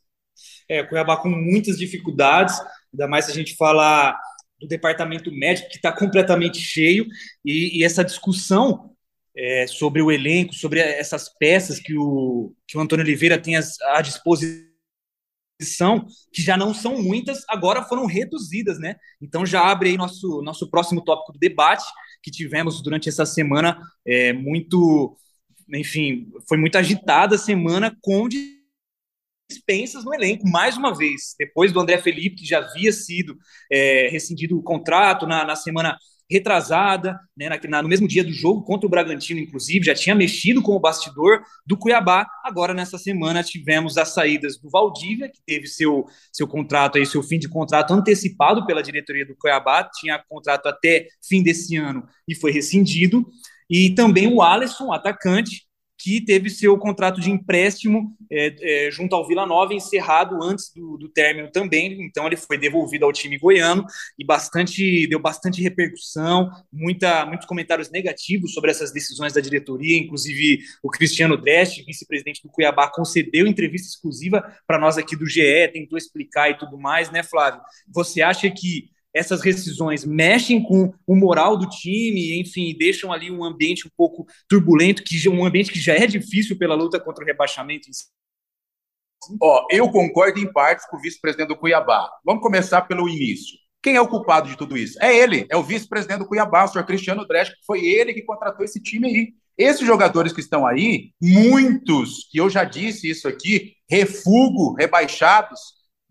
É, 0.68 0.84
Cuiabá 0.84 1.18
com 1.18 1.30
muitas 1.30 1.78
dificuldades, 1.78 2.60
ainda 2.94 3.08
mais 3.08 3.26
se 3.26 3.32
a 3.32 3.34
gente 3.34 3.56
fala 3.56 4.18
do 4.64 4.68
departamento 4.68 5.32
médico, 5.32 5.70
que 5.70 5.76
está 5.76 5.92
completamente 5.92 6.58
cheio, 6.58 7.06
e, 7.46 7.80
e 7.80 7.84
essa 7.84 8.04
discussão 8.04 8.92
é, 9.36 9.68
sobre 9.68 10.02
o 10.02 10.12
elenco, 10.12 10.54
sobre 10.54 10.80
essas 10.80 11.30
peças 11.38 11.80
que 11.80 11.96
o, 11.96 12.56
que 12.68 12.78
o 12.78 12.82
Antônio 12.82 13.04
Oliveira 13.04 13.38
tem 13.38 13.56
à 13.56 14.02
disposição, 14.02 14.72
que 16.32 16.42
já 16.42 16.58
não 16.58 16.74
são 16.74 17.02
muitas, 17.02 17.44
agora 17.48 17.84
foram 17.84 18.06
reduzidas, 18.06 18.80
né? 18.80 18.96
Então 19.22 19.46
já 19.46 19.66
abre 19.70 19.90
aí 19.90 19.98
nosso, 19.98 20.42
nosso 20.42 20.70
próximo 20.70 21.04
tópico 21.04 21.34
do 21.34 21.40
debate 21.40 21.86
que 22.22 22.32
tivemos 22.32 22.82
durante 22.82 23.10
essa 23.10 23.26
semana, 23.26 23.78
é, 24.06 24.32
muito, 24.32 25.18
enfim, 25.74 26.32
foi 26.48 26.58
muito 26.58 26.78
agitada 26.78 27.36
a 27.36 27.40
semana 27.40 27.96
com 28.02 28.22
dispensas 29.50 30.04
no 30.04 30.14
elenco, 30.14 30.48
mais 30.48 30.78
uma 30.78 30.96
vez, 30.96 31.36
depois 31.38 31.72
do 31.72 31.80
André 31.80 31.98
Felipe, 31.98 32.38
que 32.38 32.46
já 32.46 32.60
havia 32.60 32.92
sido 32.92 33.38
é, 33.72 34.08
rescindido 34.10 34.58
o 34.58 34.64
contrato 34.64 35.26
na, 35.28 35.46
na 35.46 35.56
semana 35.56 35.98
retrasada, 36.30 37.20
né, 37.38 37.50
na, 37.70 37.82
no 37.82 37.90
mesmo 37.90 38.08
dia 38.08 38.24
do 38.24 38.32
jogo 38.32 38.64
contra 38.64 38.88
o 38.88 38.90
Bragantino, 38.90 39.40
inclusive, 39.40 39.86
já 39.86 39.94
tinha 39.94 40.16
mexido 40.16 40.62
com 40.62 40.72
o 40.72 40.80
bastidor 40.80 41.42
do 41.66 41.78
Cuiabá. 41.78 42.26
Agora, 42.44 42.74
nessa 42.74 42.98
semana, 42.98 43.44
tivemos 43.44 43.98
as 43.98 44.14
saídas 44.14 44.58
do 44.60 44.70
Valdívia, 44.70 45.30
que 45.30 45.40
teve 45.46 45.68
seu, 45.68 46.06
seu 46.32 46.48
contrato 46.48 46.98
aí, 46.98 47.06
seu 47.06 47.22
fim 47.22 47.38
de 47.38 47.48
contrato 47.48 47.94
antecipado 47.94 48.66
pela 48.66 48.82
diretoria 48.82 49.26
do 49.26 49.36
Cuiabá, 49.36 49.88
tinha 50.00 50.24
contrato 50.28 50.68
até 50.68 51.08
fim 51.22 51.44
desse 51.44 51.76
ano 51.76 52.04
e 52.28 52.34
foi 52.34 52.52
rescindido. 52.52 53.26
E 53.70 53.94
também 53.94 54.28
o 54.28 54.42
Alisson, 54.42 54.92
atacante, 54.92 55.66
que 56.04 56.20
teve 56.20 56.50
seu 56.50 56.78
contrato 56.78 57.22
de 57.22 57.32
empréstimo 57.32 58.14
é, 58.30 58.88
é, 58.88 58.92
junto 58.92 59.16
ao 59.16 59.26
Vila 59.26 59.46
Nova 59.46 59.74
encerrado 59.74 60.44
antes 60.44 60.70
do, 60.76 60.98
do, 60.98 61.08
término 61.08 61.50
também, 61.50 62.04
então 62.04 62.28
ele 62.28 62.36
foi 62.36 62.58
devolvido 62.58 63.06
ao 63.06 63.14
time 63.14 63.38
goiano 63.38 63.86
e 64.20 64.26
bastante 64.26 65.08
deu 65.08 65.18
bastante 65.18 65.62
repercussão, 65.62 66.52
muita, 66.70 67.26
muitos 67.26 67.48
comentários 67.48 67.90
negativos 67.90 68.54
sobre 68.54 68.70
essas 68.70 68.92
decisões 68.92 69.32
da 69.32 69.40
diretoria, 69.40 69.98
inclusive 69.98 70.60
o 70.84 70.90
Cristiano 70.90 71.38
Dreste, 71.38 71.86
vice-presidente 71.86 72.44
do 72.44 72.50
Cuiabá, 72.50 72.90
concedeu 72.90 73.48
entrevista 73.48 73.88
exclusiva 73.88 74.44
para 74.68 74.78
nós 74.78 74.98
aqui 74.98 75.16
do 75.16 75.26
GE, 75.26 75.70
tentou 75.72 75.98
explicar 75.98 76.50
e 76.50 76.58
tudo 76.58 76.78
mais, 76.78 77.10
né, 77.12 77.24
Flávio? 77.24 77.62
Você 77.88 78.22
acha 78.22 78.52
que 78.52 78.90
essas 79.14 79.42
rescisões 79.42 80.04
mexem 80.04 80.62
com 80.64 80.94
o 81.06 81.16
moral 81.16 81.56
do 81.58 81.70
time, 81.70 82.40
enfim, 82.40 82.76
deixam 82.78 83.12
ali 83.12 83.30
um 83.30 83.44
ambiente 83.44 83.88
um 83.88 83.92
pouco 83.96 84.26
turbulento, 84.50 85.04
que 85.04 85.30
um 85.30 85.46
ambiente 85.46 85.72
que 85.72 85.80
já 85.80 85.94
é 85.94 86.08
difícil 86.08 86.58
pela 86.58 86.76
luta 86.76 87.00
contra 87.00 87.24
o 87.24 87.28
rebaixamento. 87.28 87.88
Ó, 89.42 89.68
eu 89.70 89.90
concordo 89.90 90.40
em 90.40 90.52
partes 90.52 90.86
com 90.88 90.98
o 90.98 91.02
vice-presidente 91.02 91.48
do 91.48 91.56
Cuiabá. 91.56 92.10
Vamos 92.26 92.42
começar 92.42 92.82
pelo 92.82 93.08
início. 93.08 93.58
Quem 93.82 93.96
é 93.96 94.02
o 94.02 94.08
culpado 94.08 94.50
de 94.50 94.58
tudo 94.58 94.78
isso? 94.78 94.98
É 95.02 95.16
ele, 95.16 95.46
é 95.50 95.58
o 95.58 95.64
vice-presidente 95.64 96.20
do 96.20 96.28
Cuiabá, 96.28 96.64
o 96.64 96.68
senhor 96.68 96.86
Cristiano 96.86 97.28
Dresch, 97.28 97.50
que 97.50 97.66
foi 97.66 97.86
ele 97.86 98.14
que 98.14 98.22
contratou 98.22 98.64
esse 98.64 98.82
time 98.82 99.08
aí. 99.08 99.34
Esses 99.58 99.86
jogadores 99.86 100.34
que 100.34 100.40
estão 100.40 100.66
aí, 100.66 101.12
muitos, 101.22 102.28
que 102.32 102.40
eu 102.40 102.50
já 102.50 102.64
disse 102.64 103.10
isso 103.10 103.28
aqui, 103.28 103.74
refugo, 103.90 104.74
rebaixados, 104.74 105.60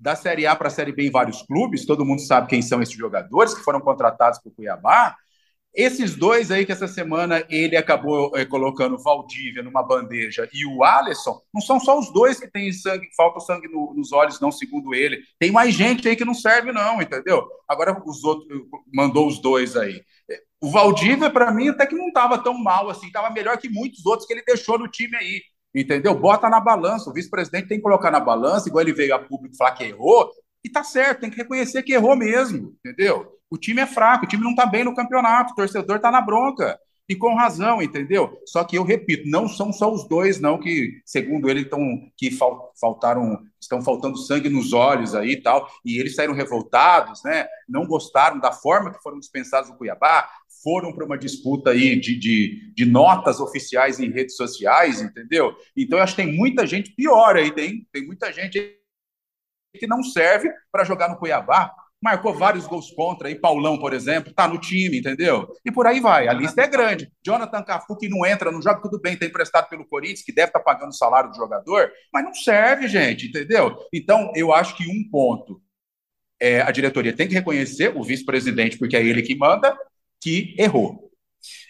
da 0.02 0.16
Série 0.16 0.46
A 0.48 0.56
para 0.56 0.66
a 0.66 0.70
Série 0.70 0.90
B 0.90 1.06
em 1.06 1.10
vários 1.10 1.42
clubes, 1.42 1.86
todo 1.86 2.04
mundo 2.04 2.20
sabe 2.20 2.48
quem 2.48 2.60
são 2.60 2.82
esses 2.82 2.94
jogadores 2.94 3.54
que 3.54 3.62
foram 3.62 3.80
contratados 3.80 4.40
por 4.40 4.52
Cuiabá. 4.52 5.16
Esses 5.72 6.16
dois 6.16 6.50
aí 6.50 6.66
que 6.66 6.72
essa 6.72 6.88
semana 6.88 7.42
ele 7.48 7.76
acabou 7.76 8.36
é, 8.36 8.44
colocando 8.44 8.98
Valdívia 8.98 9.62
numa 9.62 9.82
bandeja 9.82 10.46
e 10.52 10.66
o 10.66 10.84
Alisson, 10.84 11.40
não 11.54 11.62
são 11.62 11.80
só 11.80 11.98
os 11.98 12.12
dois 12.12 12.38
que 12.38 12.50
têm 12.50 12.70
sangue, 12.72 13.08
falta 13.16 13.40
sangue 13.40 13.68
no, 13.68 13.94
nos 13.94 14.12
olhos, 14.12 14.38
não, 14.40 14.50
segundo 14.52 14.92
ele. 14.92 15.22
Tem 15.38 15.50
mais 15.50 15.72
gente 15.72 16.06
aí 16.06 16.16
que 16.16 16.26
não 16.26 16.34
serve, 16.34 16.72
não, 16.72 17.00
entendeu? 17.00 17.46
Agora 17.66 18.02
os 18.04 18.22
outros 18.24 18.46
mandou 18.92 19.26
os 19.26 19.38
dois 19.38 19.76
aí. 19.76 20.02
O 20.60 20.68
Valdívia, 20.70 21.30
para 21.30 21.50
mim, 21.52 21.68
até 21.68 21.86
que 21.86 21.94
não 21.94 22.08
estava 22.08 22.36
tão 22.38 22.54
mal 22.54 22.90
assim, 22.90 23.06
estava 23.06 23.30
melhor 23.30 23.56
que 23.56 23.68
muitos 23.68 24.04
outros 24.04 24.26
que 24.26 24.34
ele 24.34 24.44
deixou 24.44 24.78
no 24.78 24.88
time 24.88 25.16
aí. 25.16 25.40
Entendeu? 25.74 26.14
Bota 26.14 26.50
na 26.50 26.60
balança. 26.60 27.08
O 27.08 27.12
vice-presidente 27.12 27.68
tem 27.68 27.78
que 27.78 27.82
colocar 27.82 28.10
na 28.10 28.20
balança, 28.20 28.68
igual 28.68 28.82
ele 28.82 28.92
veio 28.92 29.14
a 29.14 29.18
público 29.18 29.56
falar 29.56 29.72
que 29.72 29.84
errou, 29.84 30.30
e 30.64 30.68
tá 30.68 30.84
certo, 30.84 31.20
tem 31.20 31.30
que 31.30 31.36
reconhecer 31.36 31.82
que 31.82 31.92
errou 31.92 32.14
mesmo, 32.14 32.74
entendeu? 32.84 33.38
O 33.50 33.58
time 33.58 33.80
é 33.80 33.86
fraco, 33.86 34.24
o 34.24 34.28
time 34.28 34.44
não 34.44 34.54
tá 34.54 34.64
bem 34.64 34.84
no 34.84 34.94
campeonato, 34.94 35.52
o 35.52 35.56
torcedor 35.56 35.98
tá 35.98 36.10
na 36.10 36.20
bronca. 36.20 36.78
E 37.08 37.16
com 37.16 37.34
razão, 37.34 37.82
entendeu? 37.82 38.38
Só 38.46 38.62
que 38.62 38.78
eu 38.78 38.84
repito, 38.84 39.28
não 39.28 39.48
são 39.48 39.72
só 39.72 39.92
os 39.92 40.08
dois, 40.08 40.40
não, 40.40 40.58
que, 40.58 41.02
segundo 41.04 41.50
ele, 41.50 41.62
estão 41.62 41.80
que 42.16 42.30
fal, 42.30 42.72
faltaram, 42.80 43.42
estão 43.60 43.82
faltando 43.82 44.16
sangue 44.16 44.48
nos 44.48 44.72
olhos 44.72 45.14
aí 45.14 45.32
e 45.32 45.42
tal, 45.42 45.68
e 45.84 45.98
eles 45.98 46.14
saíram 46.14 46.32
revoltados, 46.32 47.22
né? 47.24 47.46
Não 47.68 47.86
gostaram 47.86 48.38
da 48.38 48.52
forma 48.52 48.92
que 48.92 49.02
foram 49.02 49.18
dispensados 49.18 49.68
no 49.68 49.76
Cuiabá, 49.76 50.30
foram 50.62 50.92
para 50.92 51.04
uma 51.04 51.18
disputa 51.18 51.70
aí 51.70 51.98
de, 51.98 52.18
de, 52.18 52.72
de, 52.74 52.84
notas 52.84 53.40
oficiais 53.40 53.98
em 53.98 54.10
redes 54.10 54.36
sociais, 54.36 55.00
entendeu? 55.00 55.54
Então 55.76 55.98
eu 55.98 56.04
acho 56.04 56.14
que 56.14 56.22
tem 56.22 56.32
muita 56.32 56.66
gente 56.66 56.94
pior 56.94 57.36
aí, 57.36 57.50
tem, 57.52 57.86
tem 57.92 58.06
muita 58.06 58.32
gente 58.32 58.78
que 59.74 59.86
não 59.86 60.02
serve 60.02 60.50
para 60.70 60.84
jogar 60.84 61.08
no 61.08 61.16
Cuiabá. 61.16 61.72
Marcou 62.00 62.34
vários 62.34 62.66
gols 62.66 62.90
contra, 62.90 63.28
aí 63.28 63.36
Paulão, 63.36 63.78
por 63.78 63.92
exemplo, 63.92 64.34
tá 64.34 64.48
no 64.48 64.58
time, 64.58 64.98
entendeu? 64.98 65.48
E 65.64 65.70
por 65.70 65.86
aí 65.86 66.00
vai, 66.00 66.26
a 66.26 66.32
lista 66.32 66.60
é 66.60 66.66
grande. 66.66 67.08
Jonathan 67.24 67.62
Cafu, 67.62 67.96
que 67.96 68.08
não 68.08 68.26
entra, 68.26 68.50
não 68.50 68.60
joga, 68.60 68.82
tudo 68.82 69.00
bem, 69.00 69.16
tem 69.16 69.28
emprestado 69.28 69.68
pelo 69.68 69.86
Corinthians, 69.86 70.22
que 70.22 70.34
deve 70.34 70.48
estar 70.48 70.58
tá 70.58 70.64
pagando 70.64 70.90
o 70.90 70.94
salário 70.94 71.30
do 71.30 71.36
jogador, 71.36 71.92
mas 72.12 72.24
não 72.24 72.34
serve, 72.34 72.88
gente, 72.88 73.28
entendeu? 73.28 73.76
Então, 73.92 74.32
eu 74.34 74.52
acho 74.52 74.76
que 74.76 74.84
um 74.84 75.08
ponto 75.08 75.62
é, 76.42 76.60
a 76.60 76.72
diretoria 76.72 77.12
tem 77.12 77.28
que 77.28 77.34
reconhecer 77.34 77.96
o 77.96 78.02
vice-presidente, 78.02 78.76
porque 78.76 78.96
é 78.96 79.06
ele 79.06 79.22
que 79.22 79.36
manda, 79.36 79.78
que 80.22 80.54
errou. 80.58 81.10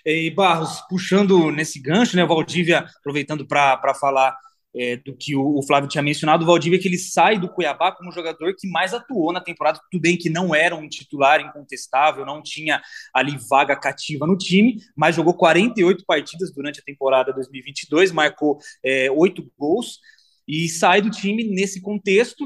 E 0.04 0.30
Barros, 0.30 0.82
puxando 0.88 1.50
nesse 1.50 1.80
gancho, 1.80 2.16
né, 2.16 2.24
Valdívia, 2.24 2.86
aproveitando 3.00 3.46
para 3.46 3.94
falar 3.94 4.36
é, 4.74 4.96
do 4.96 5.14
que 5.16 5.36
o, 5.36 5.58
o, 5.58 5.62
Flávio 5.62 5.88
tinha 5.88 6.02
mencionado, 6.02 6.44
o 6.44 6.46
Valdívia 6.46 6.78
que 6.78 6.88
ele 6.88 6.98
sai 6.98 7.38
do 7.38 7.48
Cuiabá 7.48 7.92
como 7.92 8.12
jogador 8.12 8.54
que 8.56 8.68
mais 8.68 8.94
atuou 8.94 9.32
na 9.32 9.40
temporada, 9.40 9.80
tudo 9.90 10.00
bem 10.00 10.16
que 10.16 10.30
não 10.30 10.54
era 10.54 10.74
um 10.74 10.88
titular 10.88 11.40
incontestável, 11.40 12.24
não 12.24 12.42
tinha 12.42 12.80
ali 13.14 13.36
vaga 13.50 13.76
cativa 13.76 14.26
no 14.26 14.36
time, 14.36 14.78
mas 14.96 15.16
jogou 15.16 15.34
48 15.34 16.04
partidas 16.06 16.52
durante 16.52 16.80
a 16.80 16.84
temporada 16.84 17.32
2022, 17.32 18.12
marcou 18.12 18.58
é, 18.84 19.10
oito 19.10 19.50
gols 19.58 19.98
e 20.48 20.68
sai 20.68 21.00
do 21.02 21.10
time 21.10 21.44
nesse 21.44 21.80
contexto. 21.80 22.44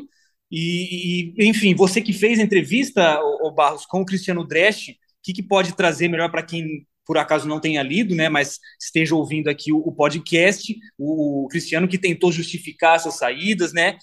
E, 0.50 1.34
e, 1.38 1.48
enfim, 1.48 1.74
você 1.74 2.00
que 2.00 2.12
fez 2.12 2.38
entrevista, 2.38 3.20
o 3.20 3.50
Barros, 3.50 3.86
com 3.86 4.00
o 4.00 4.04
Cristiano 4.04 4.46
Dresch, 4.46 4.94
que, 5.26 5.32
que 5.32 5.42
pode 5.42 5.74
trazer 5.74 6.08
melhor 6.08 6.30
para 6.30 6.42
quem 6.42 6.86
por 7.04 7.18
acaso 7.18 7.46
não 7.46 7.60
tenha 7.60 7.82
lido, 7.82 8.16
né, 8.16 8.28
mas 8.28 8.58
esteja 8.80 9.14
ouvindo 9.14 9.48
aqui 9.48 9.72
o, 9.72 9.78
o 9.78 9.92
podcast, 9.92 10.76
o, 10.98 11.44
o, 11.44 11.48
Cristiano 11.48 11.86
que 11.86 11.98
tentou 11.98 12.32
justificar 12.32 12.96
essas 12.96 13.16
saídas, 13.16 13.72
né? 13.72 13.96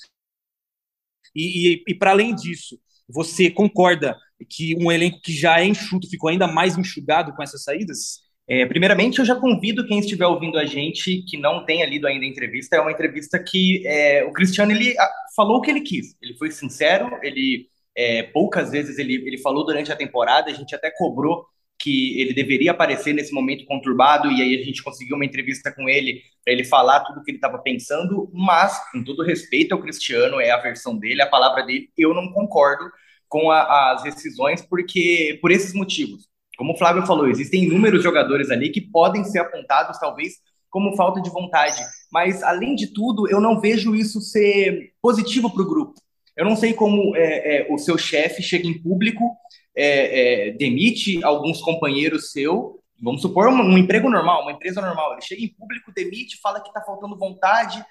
E, 1.35 1.73
e, 1.73 1.83
e 1.85 1.95
para 1.95 2.11
além 2.11 2.33
disso, 2.33 2.79
você 3.09 3.51
concorda 3.51 4.17
que 4.49 4.75
um 4.77 4.89
elenco 4.89 5.21
que 5.21 5.33
já 5.33 5.59
é 5.59 5.65
enxuto 5.65 6.09
ficou 6.09 6.29
ainda 6.29 6.47
mais 6.47 6.77
enxugado 6.77 7.33
com 7.33 7.43
essas 7.43 7.63
saídas? 7.63 8.21
É, 8.47 8.65
primeiramente, 8.65 9.19
eu 9.19 9.25
já 9.25 9.35
convido 9.35 9.85
quem 9.85 9.99
estiver 9.99 10.25
ouvindo 10.25 10.57
a 10.57 10.65
gente 10.65 11.23
que 11.23 11.37
não 11.37 11.65
tenha 11.65 11.85
lido 11.85 12.07
ainda 12.07 12.25
a 12.25 12.27
entrevista. 12.27 12.75
É 12.75 12.81
uma 12.81 12.91
entrevista 12.91 13.37
que 13.41 13.85
é, 13.85 14.23
o 14.23 14.31
Cristiano 14.31 14.71
ele 14.71 14.97
ah, 14.97 15.11
falou 15.35 15.57
o 15.57 15.61
que 15.61 15.71
ele 15.71 15.81
quis. 15.81 16.15
Ele 16.21 16.35
foi 16.35 16.51
sincero. 16.51 17.17
Ele 17.21 17.67
é, 17.95 18.23
poucas 18.23 18.71
vezes 18.71 18.97
ele, 18.97 19.15
ele 19.15 19.37
falou 19.37 19.65
durante 19.65 19.91
a 19.91 19.95
temporada. 19.95 20.49
A 20.49 20.53
gente 20.53 20.73
até 20.75 20.91
cobrou 20.91 21.45
que 21.79 22.19
ele 22.21 22.33
deveria 22.33 22.71
aparecer 22.71 23.13
nesse 23.13 23.33
momento 23.33 23.65
conturbado 23.65 24.31
e 24.31 24.41
aí 24.41 24.59
a 24.59 24.63
gente 24.63 24.83
conseguiu 24.83 25.15
uma 25.15 25.25
entrevista 25.25 25.71
com 25.71 25.89
ele 25.89 26.21
para 26.43 26.53
ele 26.53 26.63
falar 26.63 27.01
tudo 27.01 27.19
o 27.19 27.23
que 27.23 27.31
ele 27.31 27.37
estava 27.37 27.57
pensando. 27.59 28.29
Mas, 28.33 28.79
com 28.91 29.03
todo 29.03 29.23
respeito 29.23 29.73
ao 29.73 29.81
Cristiano, 29.81 30.39
é 30.39 30.51
a 30.51 30.61
versão 30.61 30.97
dele, 30.97 31.21
a 31.21 31.29
palavra 31.29 31.63
dele. 31.65 31.89
Eu 31.97 32.13
não 32.13 32.31
concordo 32.31 32.89
com 33.27 33.51
a, 33.51 33.93
as 33.93 34.03
decisões 34.03 34.61
porque 34.61 35.37
por 35.41 35.51
esses 35.51 35.73
motivos 35.73 36.27
como 36.57 36.73
o 36.73 36.77
Flávio 36.77 37.05
falou, 37.05 37.27
existem 37.27 37.63
inúmeros 37.63 38.03
jogadores 38.03 38.49
ali 38.49 38.69
que 38.69 38.81
podem 38.81 39.23
ser 39.23 39.39
apontados, 39.39 39.97
talvez, 39.99 40.35
como 40.69 40.95
falta 40.95 41.21
de 41.21 41.29
vontade. 41.29 41.81
Mas, 42.11 42.43
além 42.43 42.75
de 42.75 42.87
tudo, 42.87 43.29
eu 43.29 43.39
não 43.39 43.59
vejo 43.59 43.95
isso 43.95 44.21
ser 44.21 44.93
positivo 45.01 45.51
para 45.51 45.61
o 45.61 45.67
grupo. 45.67 45.93
Eu 46.35 46.45
não 46.45 46.55
sei 46.55 46.73
como 46.73 47.15
é, 47.15 47.57
é, 47.57 47.67
o 47.69 47.77
seu 47.77 47.97
chefe 47.97 48.41
chega 48.41 48.67
em 48.67 48.81
público, 48.81 49.35
é, 49.75 50.47
é 50.47 50.51
demite 50.51 51.23
alguns 51.23 51.61
companheiros 51.61 52.31
seu. 52.31 52.79
Vamos 52.99 53.21
supor 53.21 53.47
um, 53.47 53.61
um, 53.61 53.77
emprego 53.77 54.09
normal, 54.09 54.43
uma 54.43 54.53
empresa 54.53 54.81
normal. 54.81 55.13
Ele 55.13 55.21
chega 55.21 55.43
em 55.43 55.53
público, 55.53 55.91
demite, 55.93 56.39
fala 56.41 56.61
que 56.61 56.69
está 56.69 56.81
faltando 56.81 57.17
vontade. 57.17 57.83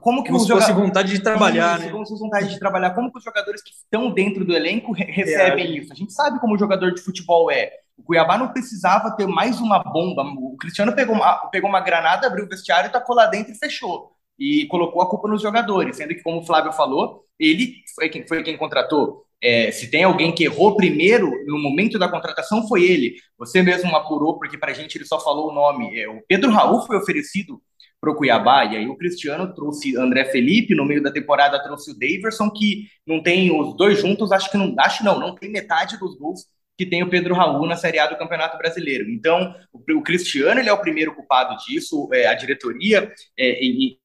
Como 0.00 0.22
que 0.22 0.30
como 0.30 0.40
os 0.40 0.46
jogadores 0.46 0.74
vontade 0.74 1.12
de 1.12 1.20
trabalhar, 1.20 1.76
isso, 1.76 1.86
né? 1.86 1.92
Como 1.92 2.06
se 2.06 2.12
fosse 2.12 2.22
vontade 2.22 2.48
de 2.48 2.58
trabalhar. 2.58 2.90
Como 2.94 3.12
que 3.12 3.18
os 3.18 3.24
jogadores 3.24 3.62
que 3.62 3.70
estão 3.70 4.10
dentro 4.10 4.44
do 4.44 4.54
elenco 4.54 4.92
recebem 4.92 5.76
isso? 5.76 5.92
A 5.92 5.96
gente 5.96 6.12
sabe 6.12 6.40
como 6.40 6.54
o 6.54 6.58
jogador 6.58 6.92
de 6.94 7.02
futebol 7.02 7.50
é. 7.50 7.70
O 7.96 8.02
Cuiabá 8.02 8.36
não 8.36 8.48
precisava 8.48 9.14
ter 9.14 9.26
mais 9.26 9.60
uma 9.60 9.78
bomba. 9.78 10.22
O 10.22 10.56
Cristiano 10.56 10.94
pegou 10.94 11.14
uma, 11.14 11.36
pegou 11.48 11.68
uma 11.68 11.80
granada, 11.80 12.26
abriu 12.26 12.44
o 12.44 12.48
vestiário, 12.48 12.90
tacou 12.90 13.14
lá 13.14 13.26
dentro 13.26 13.52
e 13.52 13.58
fechou. 13.58 14.12
E 14.38 14.66
colocou 14.66 15.02
a 15.02 15.08
culpa 15.08 15.28
nos 15.28 15.42
jogadores, 15.42 15.96
sendo 15.96 16.08
que, 16.08 16.22
como 16.22 16.40
o 16.40 16.44
Flávio 16.44 16.72
falou, 16.72 17.23
ele 17.38 17.74
foi 17.94 18.08
quem, 18.08 18.26
foi 18.26 18.42
quem 18.42 18.56
contratou. 18.56 19.24
É, 19.42 19.70
se 19.70 19.90
tem 19.90 20.04
alguém 20.04 20.32
que 20.32 20.44
errou 20.44 20.76
primeiro 20.76 21.30
no 21.46 21.58
momento 21.58 21.98
da 21.98 22.08
contratação, 22.08 22.66
foi 22.66 22.84
ele. 22.84 23.16
Você 23.38 23.62
mesmo 23.62 23.94
apurou, 23.94 24.38
porque 24.38 24.56
para 24.56 24.70
a 24.70 24.74
gente 24.74 24.96
ele 24.96 25.04
só 25.04 25.20
falou 25.20 25.50
o 25.50 25.54
nome. 25.54 26.00
É, 26.00 26.08
o 26.08 26.22
Pedro 26.26 26.50
Raul 26.50 26.86
foi 26.86 26.96
oferecido 26.96 27.60
para 28.00 28.10
o 28.10 28.16
Cuiabá, 28.16 28.64
e 28.64 28.76
aí 28.76 28.88
o 28.88 28.96
Cristiano 28.96 29.52
trouxe 29.54 29.96
André 29.96 30.26
Felipe, 30.26 30.74
no 30.74 30.84
meio 30.84 31.02
da 31.02 31.10
temporada 31.10 31.62
trouxe 31.62 31.90
o 31.90 31.98
Daverson, 31.98 32.50
que 32.50 32.86
não 33.06 33.22
tem 33.22 33.50
os 33.50 33.74
dois 33.76 33.98
juntos, 33.98 34.30
acho 34.30 34.50
que 34.50 34.58
não, 34.58 34.74
acho 34.78 35.02
não, 35.02 35.18
não 35.18 35.34
tem 35.34 35.50
metade 35.50 35.98
dos 35.98 36.16
gols 36.18 36.46
que 36.76 36.84
tem 36.84 37.02
o 37.02 37.08
Pedro 37.08 37.34
Raul 37.34 37.66
na 37.66 37.76
Série 37.76 37.98
A 37.98 38.06
do 38.06 38.18
Campeonato 38.18 38.58
Brasileiro. 38.58 39.08
Então, 39.08 39.54
o, 39.72 39.98
o 39.98 40.02
Cristiano 40.02 40.60
ele 40.60 40.68
é 40.68 40.72
o 40.72 40.80
primeiro 40.80 41.14
culpado 41.14 41.56
disso, 41.64 42.08
é, 42.12 42.26
a 42.26 42.34
diretoria 42.34 43.12
é, 43.38 43.64
e, 43.64 43.96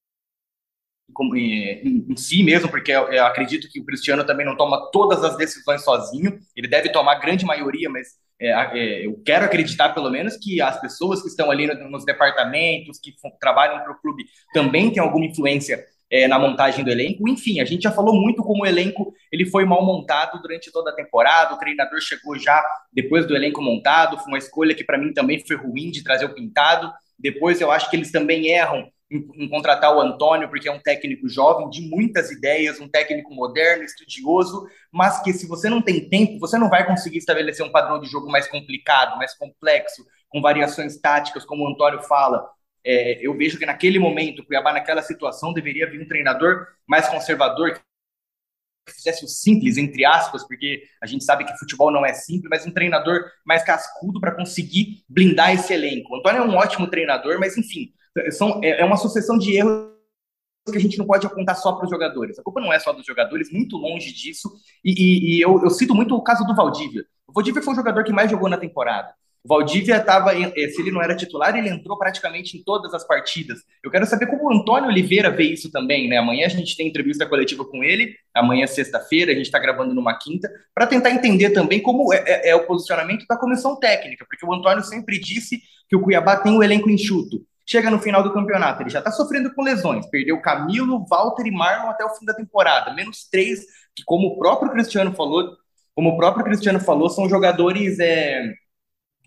em, 1.36 2.06
em, 2.10 2.18
si 2.18 2.44
mesmo, 2.44 2.70
porque 2.70 2.92
eu, 2.92 3.12
eu, 3.12 3.26
acredito 3.26 3.70
que 3.70 3.80
o 3.80 3.86
Cristiano 3.86 4.24
também 4.24 4.46
não 4.46 4.56
toma 4.56 4.90
todas 4.92 5.24
as 5.24 5.36
decisões 5.38 5.84
sozinho, 5.84 6.40
ele 6.56 6.68
deve 6.68 6.90
tomar 6.90 7.14
a 7.14 7.20
grande 7.20 7.46
maioria, 7.46 7.90
mas 7.90 8.08
é, 8.40 8.50
é, 8.52 9.06
eu 9.06 9.22
quero 9.26 9.46
acreditar 9.46 9.90
pelo 9.90 10.10
menos 10.10 10.38
que 10.38 10.62
as 10.62 10.80
pessoas 10.80 11.22
que 11.22 11.28
estão 11.28 11.52
ali 11.52 11.68
no, 11.68 11.90
nos 11.90 12.06
departamentos, 12.06 13.00
que 13.00 13.14
trabalham 13.40 13.84
para 13.84 13.92
o 13.92 14.00
clube, 14.00 14.26
também 14.54 14.92
têm 14.92 15.02
alguma 15.04 15.26
influência 15.26 15.86
é, 16.10 16.28
na 16.28 16.40
montagem 16.40 16.84
do 16.84 16.90
elenco. 16.90 17.28
Enfim, 17.30 17.60
a 17.60 17.66
gente 17.66 17.84
já 17.84 17.92
falou 17.92 18.16
muito 18.16 18.42
como 18.42 18.64
o 18.64 18.66
elenco 18.66 19.14
ele 19.32 19.46
foi 19.46 19.66
mal 19.66 19.86
montado 19.86 20.42
durante 20.42 20.72
toda 20.72 20.90
a 20.90 20.96
temporada. 20.96 21.54
O 21.54 21.60
treinador 21.60 22.00
chegou 22.02 22.38
já 22.38 22.64
depois 22.92 23.28
do 23.28 23.36
elenco 23.36 23.62
montado. 23.62 24.18
Foi 24.18 24.28
uma 24.28 24.38
escolha 24.38 24.74
que 24.74 24.84
para 24.84 24.98
mim 24.98 25.14
também 25.14 25.46
foi 25.46 25.56
ruim 25.56 25.92
de 25.92 26.04
trazer 26.04 26.26
o 26.26 26.34
Pintado. 26.34 26.92
Depois 27.18 27.62
eu 27.62 27.70
acho 27.70 27.90
que 27.90 27.96
eles 27.96 28.12
também 28.12 28.48
erram 28.48 28.90
em, 29.12 29.28
em, 29.36 29.50
contratar 29.50 29.96
o 29.96 30.00
Antônio, 30.00 30.50
porque 30.50 30.70
é 30.70 30.72
um 30.72 30.80
técnico 30.80 31.28
jovem, 31.28 31.70
de 31.70 31.82
muitas 31.82 32.32
ideias, 32.32 32.80
um 32.80 32.88
técnico 32.88 33.34
moderno, 33.34 33.84
estudioso, 33.84 34.68
mas 34.92 35.22
que 35.22 35.34
se 35.34 35.48
você 35.48 35.70
não 35.70 35.82
tem 35.82 36.08
tempo, 36.08 36.40
você 36.40 36.58
não 36.58 36.70
vai 36.70 36.86
conseguir 36.86 37.18
estabelecer 37.18 37.66
um 37.66 37.72
padrão 37.72 38.00
de 38.00 38.08
jogo 38.08 38.30
mais 38.30 38.48
complicado, 38.48 39.18
mais 39.18 39.34
complexo, 39.34 40.06
com 40.28 40.42
variações 40.42 40.98
táticas, 40.98 41.44
como 41.44 41.64
o 41.64 41.72
Antônio 41.72 42.02
fala. 42.04 42.48
É, 42.86 43.26
eu 43.26 43.36
vejo 43.36 43.58
que 43.58 43.66
naquele 43.66 44.00
momento, 44.00 44.46
Cuiabá, 44.46 44.72
naquela 44.72 45.02
situação, 45.02 45.54
deveria 45.54 45.90
vir 45.90 46.02
um 46.02 46.08
treinador 46.08 46.68
mais 46.88 47.10
conservador, 47.10 47.74
que 47.74 48.94
fizesse 48.94 49.26
o 49.26 49.28
simples, 49.28 49.78
entre 49.78 50.06
aspas, 50.06 50.48
porque 50.48 50.84
a 51.02 51.06
gente 51.06 51.24
sabe 51.24 51.46
que 51.46 51.58
futebol 51.58 51.92
não 51.92 52.06
é 52.06 52.14
simples, 52.14 52.50
mas 52.50 52.66
um 52.66 52.72
treinador 52.72 53.26
mais 53.46 53.64
cascudo 53.64 54.20
para 54.20 54.36
conseguir 54.36 55.04
blindar 55.10 55.54
esse 55.54 55.74
elenco. 55.74 56.14
O 56.14 56.20
Antônio 56.20 56.42
é 56.42 56.46
um 56.46 56.56
ótimo 56.56 56.90
treinador, 56.90 57.40
mas 57.40 57.58
enfim, 57.58 57.94
são, 58.32 58.60
é, 58.64 58.82
é 58.82 58.86
uma 58.86 58.98
sucessão 58.98 59.38
de 59.38 59.56
erros 59.56 59.90
que 60.72 60.78
a 60.78 60.82
gente 60.82 60.98
não 60.98 61.06
pode 61.06 61.26
apontar 61.26 61.56
só 61.56 61.74
para 61.74 61.86
os 61.86 61.90
jogadores. 61.90 62.38
A 62.38 62.44
culpa 62.44 62.62
não 62.62 62.72
é 62.72 62.80
só 62.80 62.94
dos 62.94 63.06
jogadores, 63.06 63.52
muito 63.52 63.78
longe 63.78 64.14
disso. 64.14 64.50
E, 64.84 64.92
e, 64.92 65.38
e 65.38 65.42
eu, 65.42 65.62
eu, 65.64 65.70
cito 65.70 65.96
muito 65.96 66.16
o 66.16 66.24
caso 66.24 66.46
do 66.46 66.56
Valdívia. 66.56 67.06
O 67.28 67.34
Valdívia 67.34 67.62
foi 67.62 67.74
o 67.74 67.78
jogador 67.78 68.04
que 68.04 68.12
mais 68.12 68.30
jogou 68.30 68.50
na 68.50 68.58
temporada. 68.58 69.14
O 69.44 69.48
Valdívia 69.48 69.98
estava, 69.98 70.34
eh, 70.36 70.68
se 70.68 70.82
ele 70.82 70.92
não 70.92 71.02
era 71.02 71.16
titular, 71.16 71.56
ele 71.56 71.70
entrou 71.70 71.98
praticamente 71.98 72.58
em 72.58 72.64
todas 72.64 72.94
as 72.94 73.08
partidas. 73.08 73.60
Eu 73.82 73.90
quero 73.90 74.06
saber 74.06 74.28
como 74.28 74.46
o 74.46 74.54
Antônio 74.54 74.90
Oliveira 74.90 75.32
vê 75.32 75.44
isso 75.44 75.72
também, 75.72 76.10
né? 76.10 76.18
Amanhã 76.18 76.46
a 76.46 76.50
gente 76.50 76.76
tem 76.76 76.88
entrevista 76.88 77.26
coletiva 77.26 77.64
com 77.64 77.82
ele, 77.82 78.16
amanhã 78.34 78.68
sexta-feira, 78.68 79.32
a 79.32 79.36
gente 79.36 79.46
está 79.46 79.58
gravando 79.58 79.94
numa 79.94 80.18
quinta, 80.18 80.52
para 80.76 80.88
tentar 80.88 81.12
entender 81.12 81.52
também 81.52 81.82
como 81.82 82.14
é, 82.14 82.22
é, 82.28 82.50
é, 82.50 82.56
o 82.56 82.68
posicionamento 82.68 83.26
da 83.30 83.38
comissão 83.38 83.80
técnica, 83.80 84.26
porque 84.30 84.46
o 84.46 84.54
Antônio 84.54 84.84
sempre 84.84 85.18
disse 85.18 85.62
que 85.88 85.96
o 85.96 86.02
Cuiabá 86.02 86.36
tem 86.36 86.58
o 86.58 86.62
elenco 86.62 86.90
enxuto. 86.90 87.42
Chega 87.70 87.92
no 87.92 88.00
final 88.00 88.24
do 88.24 88.34
campeonato, 88.34 88.82
ele 88.82 88.90
já 88.90 88.98
está 88.98 89.12
sofrendo 89.12 89.54
com 89.54 89.62
lesões, 89.62 90.08
perdeu 90.08 90.42
Camilo, 90.42 91.06
Walter 91.08 91.46
e 91.46 91.52
Marlon 91.52 91.92
até 91.92 92.04
o 92.04 92.16
fim 92.16 92.26
da 92.26 92.34
temporada, 92.34 92.96
menos 92.96 93.30
três, 93.30 93.60
que 93.96 94.04
como 94.04 94.30
o 94.30 94.40
próprio 94.40 94.72
Cristiano 94.72 95.14
falou, 95.14 95.56
como 95.94 96.10
o 96.10 96.18
próprio 96.18 96.44
Cristiano 96.44 96.80
falou, 96.80 97.12
são 97.12 97.30
jogadores 97.30 98.00
é, 98.00 98.54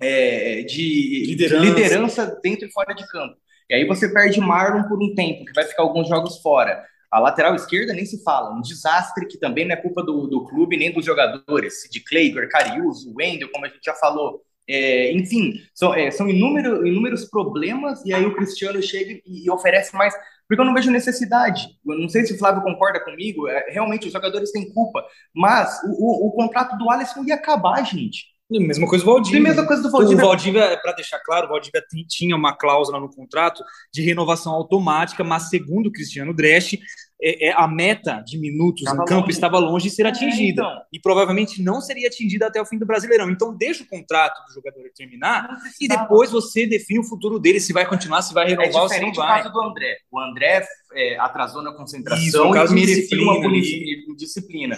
é, 0.01 0.63
de, 0.63 1.25
liderança. 1.29 1.61
de, 1.61 1.71
liderança. 1.71 2.41
dentro 2.43 2.67
e 2.67 2.73
fora 2.73 2.93
de 2.95 3.07
campo. 3.07 3.37
E 3.71 3.75
aí 3.75 3.87
você 3.87 4.13
perde 4.13 4.41
Marlon 4.41 4.89
por 4.89 5.01
um 5.01 5.15
tempo, 5.15 5.45
que 5.45 5.53
vai 5.53 5.65
ficar 5.65 5.85
alguns 5.85 6.09
jogos 6.09 6.41
fora. 6.43 6.85
A 7.13 7.21
lateral 7.21 7.55
esquerda 7.55 7.93
nem 7.93 8.05
se 8.05 8.25
fala, 8.25 8.53
um 8.53 8.61
desastre 8.61 9.29
que 9.29 9.39
também 9.39 9.67
não 9.69 9.75
é 9.75 9.77
culpa 9.77 10.03
do, 10.03 10.27
do 10.27 10.45
clube 10.47 10.77
nem 10.77 10.93
dos 10.93 11.05
jogadores, 11.05 11.89
de 11.89 12.01
Kleiber, 12.01 12.49
Cariuso, 12.49 13.15
Wendel, 13.15 13.53
como 13.53 13.67
a 13.67 13.69
gente 13.69 13.85
já 13.85 13.95
falou. 13.95 14.43
É, 14.69 15.13
enfim, 15.13 15.55
são, 15.75 15.95
é, 15.95 16.11
são 16.11 16.29
inúmeros, 16.29 16.87
inúmeros 16.87 17.25
problemas, 17.25 18.05
e 18.05 18.15
aí 18.15 18.25
o 18.25 18.35
Cristiano 18.35 18.81
chega 18.83 19.21
e, 19.27 19.45
e, 19.45 19.51
oferece 19.51 19.95
mais, 19.95 20.15
porque 20.49 20.61
eu 20.61 20.65
não 20.65 20.75
vejo 20.75 20.91
necessidade. 20.91 21.67
Eu 21.87 21.99
não 21.99 22.09
sei 22.09 22.25
se 22.25 22.35
o 22.35 22.39
Flávio 22.39 22.63
concorda 22.63 23.01
comigo, 23.01 23.49
é, 23.49 23.71
realmente 23.71 24.07
os 24.07 24.13
jogadores 24.13 24.53
têm 24.53 24.73
culpa, 24.73 25.05
mas 25.35 25.81
o, 25.85 26.27
o, 26.27 26.29
o 26.29 26.33
contrato 26.33 26.77
do 26.79 26.89
Alisson 26.91 27.25
ia 27.25 27.35
acabar, 27.35 27.83
gente. 27.85 28.33
Mesma 28.61 28.87
coisa 28.87 29.05
do 29.05 29.11
Valdívia. 29.11 29.39
E 29.39 29.43
mesma 29.43 29.67
coisa 29.67 29.83
do 29.83 29.91
Valdívia. 29.91 30.25
O 30.25 30.29
Valdívia, 30.29 30.81
para 30.83 30.93
deixar 30.93 31.19
claro, 31.21 31.47
o 31.47 31.49
Valdívia 31.49 31.83
tinha 32.09 32.37
uma 32.37 32.55
cláusula 32.55 33.01
no 33.01 33.09
contrato 33.09 33.65
de 33.93 34.03
renovação 34.03 34.53
automática, 34.53 35.25
mas 35.25 35.49
segundo 35.49 35.87
o 35.87 35.93
Cristiano 35.93 36.35
Dresch, 36.35 36.79
é, 37.23 37.49
é, 37.49 37.53
a 37.57 37.69
meta 37.69 38.21
de 38.27 38.37
minutos 38.37 38.83
no 38.93 39.05
campo 39.05 39.23
longe. 39.23 39.31
estava 39.31 39.59
longe 39.59 39.89
de 39.89 39.95
ser 39.95 40.07
é, 40.07 40.09
atingida. 40.09 40.63
Então. 40.63 40.83
E 40.93 40.99
provavelmente 40.99 41.63
não 41.63 41.81
seria 41.81 42.09
atingida 42.09 42.49
até 42.49 42.61
o 42.61 42.67
fim 42.67 42.79
do 42.79 42.85
Brasileirão. 42.85 43.31
Então, 43.31 43.55
deixa 43.55 43.85
o 43.85 43.87
contrato 43.87 44.45
do 44.47 44.53
jogador 44.53 44.83
terminar 44.95 45.49
e 45.81 45.87
depois 45.87 46.33
você 46.33 46.67
define 46.67 46.99
o 46.99 47.05
futuro 47.05 47.39
dele, 47.39 47.61
se 47.61 47.73
vai 47.73 47.87
continuar, 47.87 48.23
se 48.23 48.35
vai 48.35 48.49
renovar 48.49 48.75
é 48.75 48.81
ou 48.81 48.89
se 48.89 49.01
não 49.01 49.13
vai. 49.13 49.41
o 49.41 49.43
caso 49.45 49.53
do 49.53 49.63
André. 49.63 49.99
O 50.11 50.19
André 50.19 50.67
é, 50.95 51.19
atrasou 51.19 51.63
na 51.63 51.73
concentração 51.73 52.55
Isso, 52.55 52.73
e 52.73 52.75
merecia 52.75 53.23
uma 53.23 53.41
punição, 53.41 54.17
disciplina. 54.17 54.77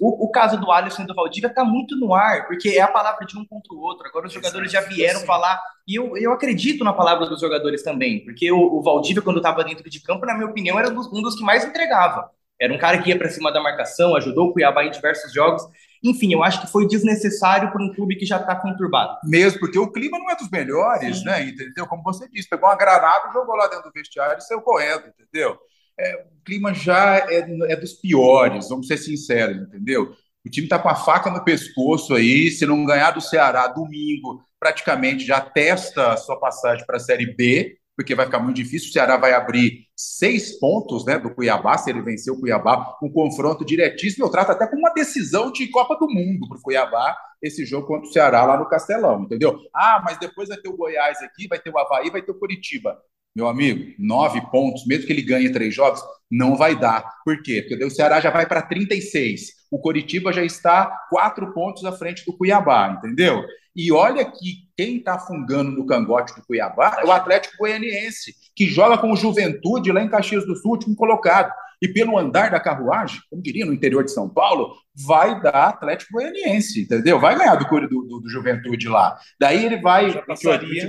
O, 0.00 0.26
o, 0.26 0.28
caso 0.30 0.58
do 0.58 0.70
Alisson 0.70 1.02
e 1.02 1.06
do 1.06 1.14
Valdívia 1.14 1.48
está 1.48 1.64
muito 1.64 1.96
no 1.96 2.14
ar, 2.14 2.46
porque 2.46 2.70
é 2.70 2.80
a 2.80 2.88
palavra 2.88 3.26
de 3.26 3.38
um 3.38 3.44
contra 3.44 3.74
o 3.74 3.80
outro. 3.80 4.06
Agora 4.06 4.26
os 4.26 4.32
jogadores 4.32 4.70
já 4.70 4.80
vieram 4.80 5.20
falar, 5.20 5.60
e 5.86 5.94
eu, 5.94 6.16
eu 6.16 6.32
acredito 6.32 6.84
na 6.84 6.92
palavra 6.92 7.26
dos 7.26 7.40
jogadores 7.40 7.82
também, 7.82 8.24
porque 8.24 8.50
o, 8.50 8.58
o 8.58 8.82
Valdívia, 8.82 9.22
quando 9.22 9.38
estava 9.38 9.64
dentro 9.64 9.88
de 9.88 10.00
campo, 10.00 10.26
na 10.26 10.34
minha 10.34 10.48
opinião, 10.48 10.78
era 10.78 10.88
um 10.90 11.22
dos 11.22 11.34
que 11.36 11.44
mais 11.44 11.64
entregava. 11.64 12.30
Era 12.60 12.72
um 12.72 12.78
cara 12.78 13.02
que 13.02 13.10
ia 13.10 13.18
para 13.18 13.28
cima 13.28 13.52
da 13.52 13.60
marcação, 13.60 14.16
ajudou 14.16 14.48
o 14.48 14.52
Cuiabá 14.52 14.84
em 14.84 14.90
diversos 14.90 15.32
jogos. 15.32 15.62
Enfim, 16.02 16.32
eu 16.32 16.42
acho 16.42 16.60
que 16.60 16.70
foi 16.70 16.86
desnecessário 16.86 17.70
para 17.72 17.82
um 17.82 17.94
clube 17.94 18.16
que 18.16 18.26
já 18.26 18.36
está 18.36 18.54
conturbado. 18.54 19.18
Mesmo, 19.24 19.60
porque 19.60 19.78
o 19.78 19.90
clima 19.90 20.18
não 20.18 20.30
é 20.30 20.36
dos 20.36 20.50
melhores, 20.50 21.18
Sim. 21.18 21.24
né? 21.24 21.42
Entendeu? 21.42 21.86
Como 21.86 22.02
você 22.02 22.28
disse, 22.28 22.48
pegou 22.48 22.68
uma 22.68 22.76
granada, 22.76 23.32
jogou 23.32 23.56
lá 23.56 23.66
dentro 23.68 23.84
do 23.84 23.92
vestiário 23.92 24.38
e 24.38 24.42
saiu 24.42 24.60
correndo, 24.60 25.04
entendeu? 25.08 25.58
É, 25.98 26.26
o 26.26 26.44
clima 26.44 26.74
já 26.74 27.16
é, 27.16 27.46
é 27.68 27.76
dos 27.76 27.94
piores, 27.94 28.68
vamos 28.68 28.86
ser 28.86 28.98
sinceros, 28.98 29.56
entendeu? 29.56 30.14
O 30.44 30.50
time 30.50 30.66
está 30.66 30.78
com 30.78 30.88
a 30.88 30.94
faca 30.94 31.30
no 31.30 31.42
pescoço 31.42 32.14
aí. 32.14 32.50
Se 32.50 32.64
não 32.66 32.84
ganhar 32.84 33.10
do 33.10 33.20
Ceará 33.20 33.66
domingo, 33.66 34.40
praticamente 34.60 35.26
já 35.26 35.40
testa 35.40 36.12
a 36.12 36.16
sua 36.16 36.38
passagem 36.38 36.86
para 36.86 36.98
a 36.98 37.00
Série 37.00 37.34
B, 37.34 37.76
porque 37.96 38.14
vai 38.14 38.26
ficar 38.26 38.38
muito 38.38 38.56
difícil. 38.56 38.90
O 38.90 38.92
Ceará 38.92 39.16
vai 39.16 39.32
abrir 39.32 39.86
seis 39.96 40.58
pontos 40.60 41.06
né, 41.06 41.18
do 41.18 41.34
Cuiabá, 41.34 41.78
se 41.78 41.90
ele 41.90 42.02
vencer 42.02 42.32
o 42.32 42.38
Cuiabá, 42.38 42.96
um 43.02 43.10
confronto 43.10 43.64
diretíssimo. 43.64 44.26
Eu 44.26 44.30
trato 44.30 44.52
até 44.52 44.66
como 44.66 44.80
uma 44.80 44.92
decisão 44.92 45.50
de 45.50 45.66
Copa 45.68 45.96
do 45.96 46.06
Mundo 46.06 46.46
para 46.46 46.58
o 46.58 46.62
Cuiabá, 46.62 47.16
esse 47.42 47.64
jogo 47.64 47.86
contra 47.86 48.08
o 48.08 48.12
Ceará 48.12 48.44
lá 48.44 48.58
no 48.58 48.68
Castelão, 48.68 49.22
entendeu? 49.22 49.58
Ah, 49.74 50.02
mas 50.04 50.18
depois 50.18 50.48
vai 50.48 50.58
ter 50.58 50.68
o 50.68 50.76
Goiás 50.76 51.22
aqui, 51.22 51.48
vai 51.48 51.58
ter 51.58 51.70
o 51.70 51.78
Havaí, 51.78 52.10
vai 52.10 52.20
ter 52.20 52.30
o 52.30 52.38
Curitiba. 52.38 52.98
Meu 53.34 53.48
amigo, 53.48 53.94
nove 53.98 54.40
pontos, 54.50 54.86
mesmo 54.86 55.06
que 55.06 55.12
ele 55.12 55.22
ganhe 55.22 55.52
três 55.52 55.74
jogos, 55.74 56.02
não 56.30 56.56
vai 56.56 56.78
dar. 56.78 57.04
Por 57.24 57.42
quê? 57.42 57.64
Porque 57.68 57.84
o 57.84 57.90
Ceará 57.90 58.20
já 58.20 58.30
vai 58.30 58.46
para 58.46 58.62
36. 58.62 59.52
O 59.70 59.78
Coritiba 59.78 60.32
já 60.32 60.42
está 60.42 60.86
quatro 61.10 61.52
pontos 61.52 61.84
à 61.84 61.92
frente 61.92 62.24
do 62.24 62.36
Cuiabá, 62.36 62.96
entendeu? 62.98 63.44
E 63.76 63.92
olha 63.92 64.24
que 64.24 64.66
quem 64.74 64.96
está 64.96 65.18
fungando 65.18 65.70
no 65.70 65.84
cangote 65.84 66.34
do 66.34 66.46
Cuiabá 66.46 66.98
é 67.02 67.04
o 67.04 67.12
Atlético 67.12 67.58
Goianiense, 67.58 68.34
que 68.54 68.66
joga 68.66 68.96
com 68.96 69.12
o 69.12 69.16
Juventude 69.16 69.92
lá 69.92 70.02
em 70.02 70.08
Caxias 70.08 70.46
do 70.46 70.56
Sul, 70.56 70.72
último 70.72 70.96
colocado. 70.96 71.52
E 71.82 71.86
pelo 71.86 72.16
andar 72.16 72.50
da 72.50 72.58
carruagem, 72.58 73.20
como 73.28 73.42
diria 73.42 73.66
no 73.66 73.72
interior 73.74 74.02
de 74.02 74.10
São 74.10 74.30
Paulo, 74.30 74.74
vai 74.94 75.42
dar 75.42 75.68
Atlético 75.68 76.14
Goianiense, 76.14 76.80
entendeu? 76.80 77.20
Vai 77.20 77.36
ganhar 77.36 77.54
do, 77.56 77.66
do, 77.86 78.20
do 78.20 78.28
Juventude 78.30 78.88
lá. 78.88 79.18
Daí 79.38 79.66
ele 79.66 79.78
vai, 79.82 80.10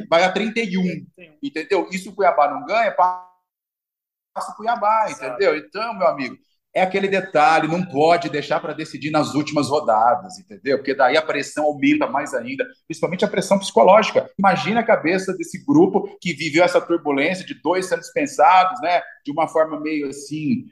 vai 0.10 0.24
a 0.24 0.32
31, 0.32 1.06
entendeu? 1.44 1.90
E 1.92 1.98
se 1.98 2.08
o 2.08 2.16
Cuiabá 2.16 2.50
não 2.50 2.66
ganha, 2.66 2.92
passa 2.94 4.52
o 4.54 4.56
Cuiabá, 4.56 5.12
entendeu? 5.12 5.58
Então, 5.58 5.94
meu 5.94 6.08
amigo, 6.08 6.38
é 6.78 6.82
aquele 6.82 7.08
detalhe, 7.08 7.68
não 7.68 7.84
pode 7.84 8.30
deixar 8.30 8.60
para 8.60 8.72
decidir 8.72 9.10
nas 9.10 9.34
últimas 9.34 9.68
rodadas, 9.68 10.38
entendeu? 10.38 10.78
Porque 10.78 10.94
daí 10.94 11.18
a 11.18 11.22
pressão 11.24 11.66
aumenta 11.66 12.06
mais 12.06 12.36
ainda, 12.36 12.64
principalmente 12.88 13.26
a 13.26 13.28
pressão 13.28 13.58
psicológica. 13.58 14.30
Imagina 14.38 14.82
a 14.82 14.86
cabeça 14.86 15.36
desse 15.36 15.66
grupo 15.66 16.08
que 16.22 16.34
viveu 16.34 16.64
essa 16.64 16.80
turbulência 16.80 17.44
de 17.44 17.56
dois 17.56 17.88
sendo 17.88 18.02
dispensados, 18.02 18.80
né? 18.80 19.02
De 19.26 19.32
uma 19.32 19.48
forma 19.48 19.80
meio 19.80 20.08
assim. 20.08 20.66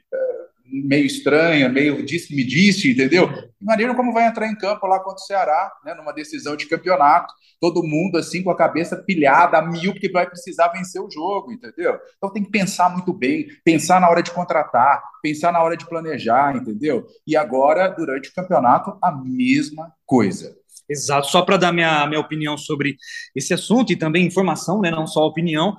Meio 0.84 1.06
estranha, 1.06 1.68
meio 1.68 2.04
disse-me 2.04 2.44
disse, 2.44 2.90
entendeu? 2.90 3.30
Imagina 3.60 3.94
como 3.94 4.12
vai 4.12 4.26
entrar 4.26 4.46
em 4.46 4.56
campo 4.56 4.86
lá 4.86 4.98
contra 4.98 5.16
o 5.16 5.26
Ceará, 5.26 5.72
né, 5.84 5.94
numa 5.94 6.12
decisão 6.12 6.56
de 6.56 6.66
campeonato. 6.66 7.32
Todo 7.60 7.82
mundo 7.82 8.18
assim 8.18 8.42
com 8.42 8.50
a 8.50 8.56
cabeça 8.56 8.96
pilhada 8.96 9.58
a 9.58 9.62
mil, 9.62 9.92
porque 9.92 10.10
vai 10.10 10.28
precisar 10.28 10.68
vencer 10.68 11.00
o 11.00 11.10
jogo, 11.10 11.52
entendeu? 11.52 11.98
Então 12.16 12.32
tem 12.32 12.44
que 12.44 12.50
pensar 12.50 12.90
muito 12.90 13.12
bem, 13.12 13.46
pensar 13.64 14.00
na 14.00 14.10
hora 14.10 14.22
de 14.22 14.30
contratar, 14.30 15.02
pensar 15.22 15.52
na 15.52 15.62
hora 15.62 15.76
de 15.76 15.88
planejar, 15.88 16.54
entendeu? 16.54 17.06
E 17.26 17.36
agora, 17.36 17.88
durante 17.88 18.28
o 18.28 18.34
campeonato, 18.34 18.98
a 19.02 19.10
mesma 19.10 19.92
coisa. 20.04 20.54
Exato, 20.88 21.26
só 21.28 21.42
para 21.42 21.56
dar 21.56 21.72
minha, 21.72 22.06
minha 22.06 22.20
opinião 22.20 22.56
sobre 22.56 22.96
esse 23.34 23.52
assunto 23.52 23.92
e 23.92 23.96
também 23.96 24.24
informação, 24.24 24.80
né, 24.80 24.90
não 24.90 25.06
só 25.06 25.26
opinião. 25.26 25.76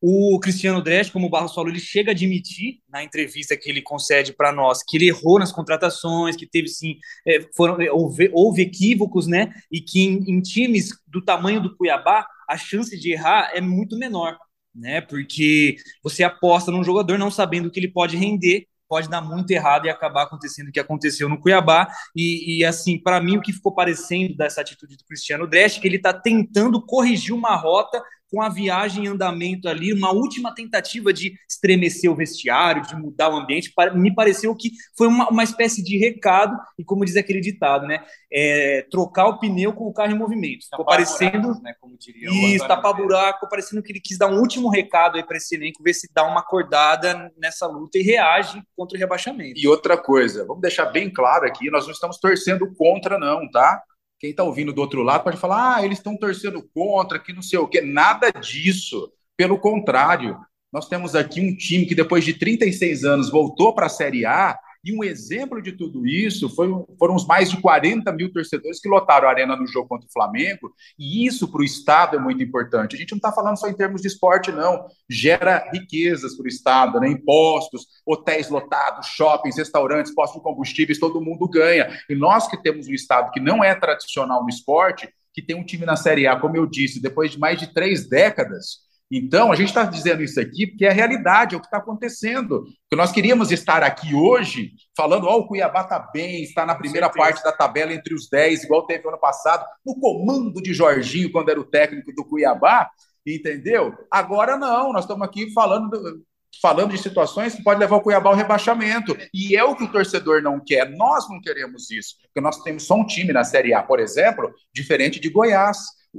O 0.00 0.40
Cristiano 0.40 0.82
Dresch, 0.82 1.10
como 1.10 1.26
o 1.26 1.30
Barros 1.30 1.54
falou, 1.54 1.68
ele 1.68 1.78
chega 1.78 2.10
a 2.10 2.14
admitir 2.14 2.80
na 2.88 3.04
entrevista 3.04 3.54
que 3.56 3.68
ele 3.68 3.82
concede 3.82 4.32
para 4.32 4.50
nós 4.50 4.82
que 4.82 4.96
ele 4.96 5.08
errou 5.08 5.38
nas 5.38 5.52
contratações, 5.52 6.36
que 6.36 6.46
teve 6.46 6.68
sim, 6.68 6.96
é, 7.26 7.40
foram, 7.54 7.80
é, 7.80 7.90
houve, 7.92 8.30
houve, 8.32 8.62
equívocos, 8.62 9.26
né? 9.26 9.52
E 9.70 9.80
que 9.80 10.00
em, 10.00 10.24
em, 10.26 10.40
times 10.40 10.90
do 11.06 11.22
tamanho 11.22 11.60
do 11.60 11.76
Cuiabá 11.76 12.26
a 12.48 12.56
chance 12.56 12.98
de 12.98 13.12
errar 13.12 13.50
é 13.52 13.60
muito 13.60 13.98
menor, 13.98 14.38
né? 14.74 15.02
Porque 15.02 15.76
você 16.02 16.24
aposta 16.24 16.70
num 16.70 16.82
jogador 16.82 17.18
não 17.18 17.30
sabendo 17.30 17.70
que 17.70 17.78
ele 17.78 17.88
pode 17.88 18.16
render 18.16 18.66
pode 18.90 19.08
dar 19.08 19.20
muito 19.20 19.48
errado 19.52 19.86
e 19.86 19.88
acabar 19.88 20.24
acontecendo 20.24 20.66
o 20.66 20.72
que 20.72 20.80
aconteceu 20.80 21.28
no 21.28 21.40
Cuiabá. 21.40 21.86
E, 22.14 22.58
e 22.58 22.64
assim, 22.64 22.98
para 22.98 23.20
mim, 23.20 23.36
o 23.36 23.40
que 23.40 23.52
ficou 23.52 23.72
parecendo 23.72 24.36
dessa 24.36 24.62
atitude 24.62 24.96
do 24.96 25.04
Cristiano 25.04 25.46
Dresch 25.46 25.78
é 25.78 25.80
que 25.80 25.86
ele 25.86 25.96
está 25.96 26.12
tentando 26.12 26.84
corrigir 26.84 27.32
uma 27.32 27.54
rota 27.54 28.02
com 28.30 28.40
a 28.40 28.48
viagem 28.48 29.04
em 29.04 29.08
andamento 29.08 29.68
ali, 29.68 29.92
uma 29.92 30.12
última 30.12 30.54
tentativa 30.54 31.12
de 31.12 31.34
estremecer 31.48 32.10
o 32.10 32.14
vestiário, 32.14 32.82
de 32.82 32.94
mudar 32.94 33.28
o 33.28 33.36
ambiente, 33.36 33.72
me 33.94 34.14
pareceu 34.14 34.54
que 34.54 34.70
foi 34.96 35.08
uma, 35.08 35.28
uma 35.28 35.42
espécie 35.42 35.82
de 35.82 35.98
recado, 35.98 36.56
e 36.78 36.84
como 36.84 37.04
diz 37.04 37.16
aquele 37.16 37.40
ditado, 37.40 37.86
né? 37.86 38.04
É, 38.32 38.86
trocar 38.90 39.26
o 39.26 39.38
pneu 39.38 39.72
com 39.72 39.84
o 39.84 39.92
carro 39.92 40.12
em 40.12 40.18
movimento. 40.18 40.64
Ficou 40.64 40.84
parecendo. 40.84 41.60
Né, 41.60 41.74
como 41.80 41.96
diria 41.98 42.30
isso, 42.54 42.66
tapar 42.66 42.94
buraco, 42.94 43.38
ficou 43.38 43.48
parecendo 43.48 43.82
que 43.82 43.90
ele 43.90 44.00
quis 44.00 44.16
dar 44.16 44.28
um 44.28 44.38
último 44.38 44.70
recado 44.70 45.16
aí 45.16 45.24
para 45.24 45.36
esse 45.36 45.56
elenco, 45.56 45.82
ver 45.82 45.94
se 45.94 46.08
dá 46.14 46.24
uma 46.24 46.40
acordada 46.40 47.32
nessa 47.36 47.66
luta 47.66 47.98
e 47.98 48.02
reage 48.02 48.62
contra 48.76 48.96
o 48.96 49.00
rebaixamento. 49.00 49.58
E 49.58 49.66
outra 49.66 49.96
coisa, 49.96 50.44
vamos 50.46 50.62
deixar 50.62 50.86
bem 50.86 51.10
claro 51.12 51.46
aqui: 51.46 51.70
nós 51.70 51.84
não 51.86 51.92
estamos 51.92 52.18
torcendo 52.18 52.72
contra, 52.74 53.18
não, 53.18 53.50
tá? 53.50 53.82
Quem 54.20 54.30
está 54.30 54.44
ouvindo 54.44 54.70
do 54.70 54.82
outro 54.82 55.02
lado 55.02 55.24
pode 55.24 55.38
falar: 55.38 55.76
ah, 55.76 55.84
eles 55.84 55.98
estão 55.98 56.14
torcendo 56.14 56.62
contra, 56.74 57.18
que 57.18 57.32
não 57.32 57.40
sei 57.40 57.58
o 57.58 57.66
quê. 57.66 57.80
Nada 57.80 58.30
disso. 58.30 59.10
Pelo 59.34 59.58
contrário, 59.58 60.38
nós 60.70 60.86
temos 60.86 61.14
aqui 61.14 61.40
um 61.40 61.56
time 61.56 61.86
que, 61.86 61.94
depois 61.94 62.22
de 62.22 62.34
36 62.34 63.04
anos, 63.04 63.30
voltou 63.30 63.74
para 63.74 63.86
a 63.86 63.88
Série 63.88 64.26
A 64.26 64.58
e 64.84 64.96
um 64.96 65.04
exemplo 65.04 65.60
de 65.60 65.72
tudo 65.72 66.06
isso 66.06 66.48
foi, 66.48 66.68
foram 66.98 67.14
os 67.14 67.26
mais 67.26 67.50
de 67.50 67.60
40 67.60 68.10
mil 68.12 68.32
torcedores 68.32 68.80
que 68.80 68.88
lotaram 68.88 69.28
a 69.28 69.30
arena 69.30 69.54
no 69.54 69.66
jogo 69.66 69.88
contra 69.88 70.06
o 70.06 70.12
Flamengo, 70.12 70.72
e 70.98 71.26
isso 71.26 71.50
para 71.50 71.60
o 71.60 71.64
Estado 71.64 72.16
é 72.16 72.18
muito 72.18 72.42
importante. 72.42 72.96
A 72.96 72.98
gente 72.98 73.10
não 73.10 73.18
está 73.18 73.30
falando 73.30 73.58
só 73.58 73.68
em 73.68 73.74
termos 73.74 74.00
de 74.00 74.08
esporte, 74.08 74.50
não. 74.50 74.86
Gera 75.08 75.68
riquezas 75.72 76.34
para 76.34 76.44
o 76.44 76.48
Estado, 76.48 77.00
né? 77.00 77.08
impostos, 77.08 77.86
hotéis 78.06 78.48
lotados, 78.48 79.08
shoppings, 79.08 79.56
restaurantes, 79.56 80.14
postos 80.14 80.40
de 80.40 80.44
combustíveis, 80.44 80.98
todo 80.98 81.20
mundo 81.20 81.48
ganha. 81.48 81.98
E 82.08 82.14
nós 82.14 82.48
que 82.48 82.60
temos 82.62 82.88
um 82.88 82.94
Estado 82.94 83.30
que 83.30 83.40
não 83.40 83.62
é 83.62 83.74
tradicional 83.74 84.42
no 84.42 84.48
esporte, 84.48 85.08
que 85.32 85.42
tem 85.42 85.56
um 85.56 85.64
time 85.64 85.84
na 85.84 85.96
Série 85.96 86.26
A, 86.26 86.36
como 86.36 86.56
eu 86.56 86.66
disse, 86.66 87.00
depois 87.00 87.30
de 87.30 87.38
mais 87.38 87.58
de 87.58 87.72
três 87.72 88.08
décadas, 88.08 88.89
então, 89.10 89.50
a 89.50 89.56
gente 89.56 89.68
está 89.68 89.82
dizendo 89.82 90.22
isso 90.22 90.40
aqui 90.40 90.68
porque 90.68 90.86
é 90.86 90.90
a 90.90 90.92
realidade, 90.92 91.54
é 91.54 91.58
o 91.58 91.60
que 91.60 91.66
está 91.66 91.78
acontecendo. 91.78 92.62
Porque 92.62 92.96
nós 92.96 93.10
queríamos 93.10 93.50
estar 93.50 93.82
aqui 93.82 94.14
hoje 94.14 94.70
falando: 94.96 95.26
ó, 95.26 95.36
oh, 95.36 95.40
o 95.40 95.46
Cuiabá 95.48 95.80
está 95.80 95.98
bem, 95.98 96.44
está 96.44 96.64
na 96.64 96.76
primeira 96.76 97.10
parte 97.10 97.42
da 97.42 97.50
tabela 97.50 97.92
entre 97.92 98.14
os 98.14 98.28
10, 98.30 98.64
igual 98.64 98.86
teve 98.86 99.08
ano 99.08 99.18
passado, 99.18 99.66
no 99.84 99.98
comando 99.98 100.62
de 100.62 100.72
Jorginho, 100.72 101.32
quando 101.32 101.48
era 101.48 101.60
o 101.60 101.64
técnico 101.64 102.12
do 102.14 102.24
Cuiabá, 102.24 102.88
entendeu? 103.26 103.92
Agora 104.08 104.56
não, 104.56 104.92
nós 104.92 105.02
estamos 105.04 105.26
aqui 105.26 105.52
falando. 105.52 106.24
falando 106.62 106.92
de 106.92 106.98
situações 106.98 107.56
que 107.56 107.64
pode 107.64 107.80
levar 107.80 107.96
o 107.96 108.00
Cuiabá 108.02 108.30
ao 108.30 108.36
rebaixamento. 108.36 109.16
E 109.34 109.56
é 109.56 109.64
o 109.64 109.74
que 109.74 109.84
o 109.84 109.90
torcedor 109.90 110.40
não 110.40 110.60
quer. 110.64 110.88
Nós 110.88 111.28
não 111.28 111.40
queremos 111.40 111.90
isso. 111.90 112.14
Porque 112.22 112.40
nós 112.40 112.62
temos 112.62 112.84
só 112.84 112.94
um 112.94 113.06
time 113.06 113.32
na 113.32 113.42
Série 113.42 113.74
A, 113.74 113.82
por 113.82 113.98
exemplo, 113.98 114.52
diferente 114.72 115.18
de 115.18 115.30
Goiás 115.30 115.78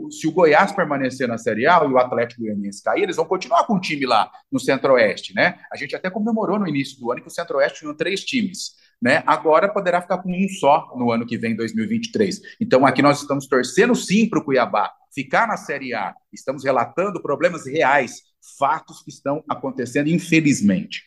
se 0.10 0.27
o 0.27 0.32
Goiás 0.32 0.71
permanecer 0.71 1.27
na 1.27 1.38
Série 1.38 1.67
A 1.67 1.84
e 1.84 1.88
o 1.88 1.97
Atlético 1.97 2.41
Goianiense 2.41 2.82
cair, 2.84 3.04
eles 3.04 3.17
vão 3.17 3.25
continuar 3.25 3.65
com 3.65 3.75
o 3.75 3.80
time 3.80 4.06
lá 4.06 4.32
no 4.51 4.60
Centro-Oeste, 4.60 5.34
né? 5.36 5.60
A 5.71 5.75
gente 5.75 5.95
até 5.95 6.10
comemorou 6.10 6.58
no 6.58 6.67
início 6.67 6.99
do 6.99 7.12
ano 7.12 7.21
que 7.21 7.27
o 7.27 7.32
Centro-Oeste 7.32 7.80
tinha 7.80 7.93
três 7.93 8.23
times, 8.23 8.75
né? 9.01 9.21
Agora 9.25 9.67
poderá 9.67 10.01
ficar 10.01 10.19
com 10.19 10.30
um 10.30 10.49
só 10.49 10.93
no 10.95 11.12
ano 11.12 11.25
que 11.25 11.38
vem, 11.38 11.56
2023. 11.56 12.39
Então 12.60 12.86
aqui 12.86 13.01
nós 13.01 13.21
estamos 13.21 13.47
torcendo 13.47 13.93
sim 13.93 14.30
para 14.30 14.39
o 14.39 14.43
Cuiabá 14.43 14.91
ficar 15.13 15.47
na 15.47 15.58
Série 15.58 15.93
A. 15.93 16.15
Estamos 16.32 16.63
relatando 16.63 17.21
problemas 17.21 17.65
reais, 17.65 18.21
fatos 18.58 19.04
que 19.04 19.10
estão 19.10 19.43
acontecendo, 19.49 20.08
infelizmente. 20.08 21.04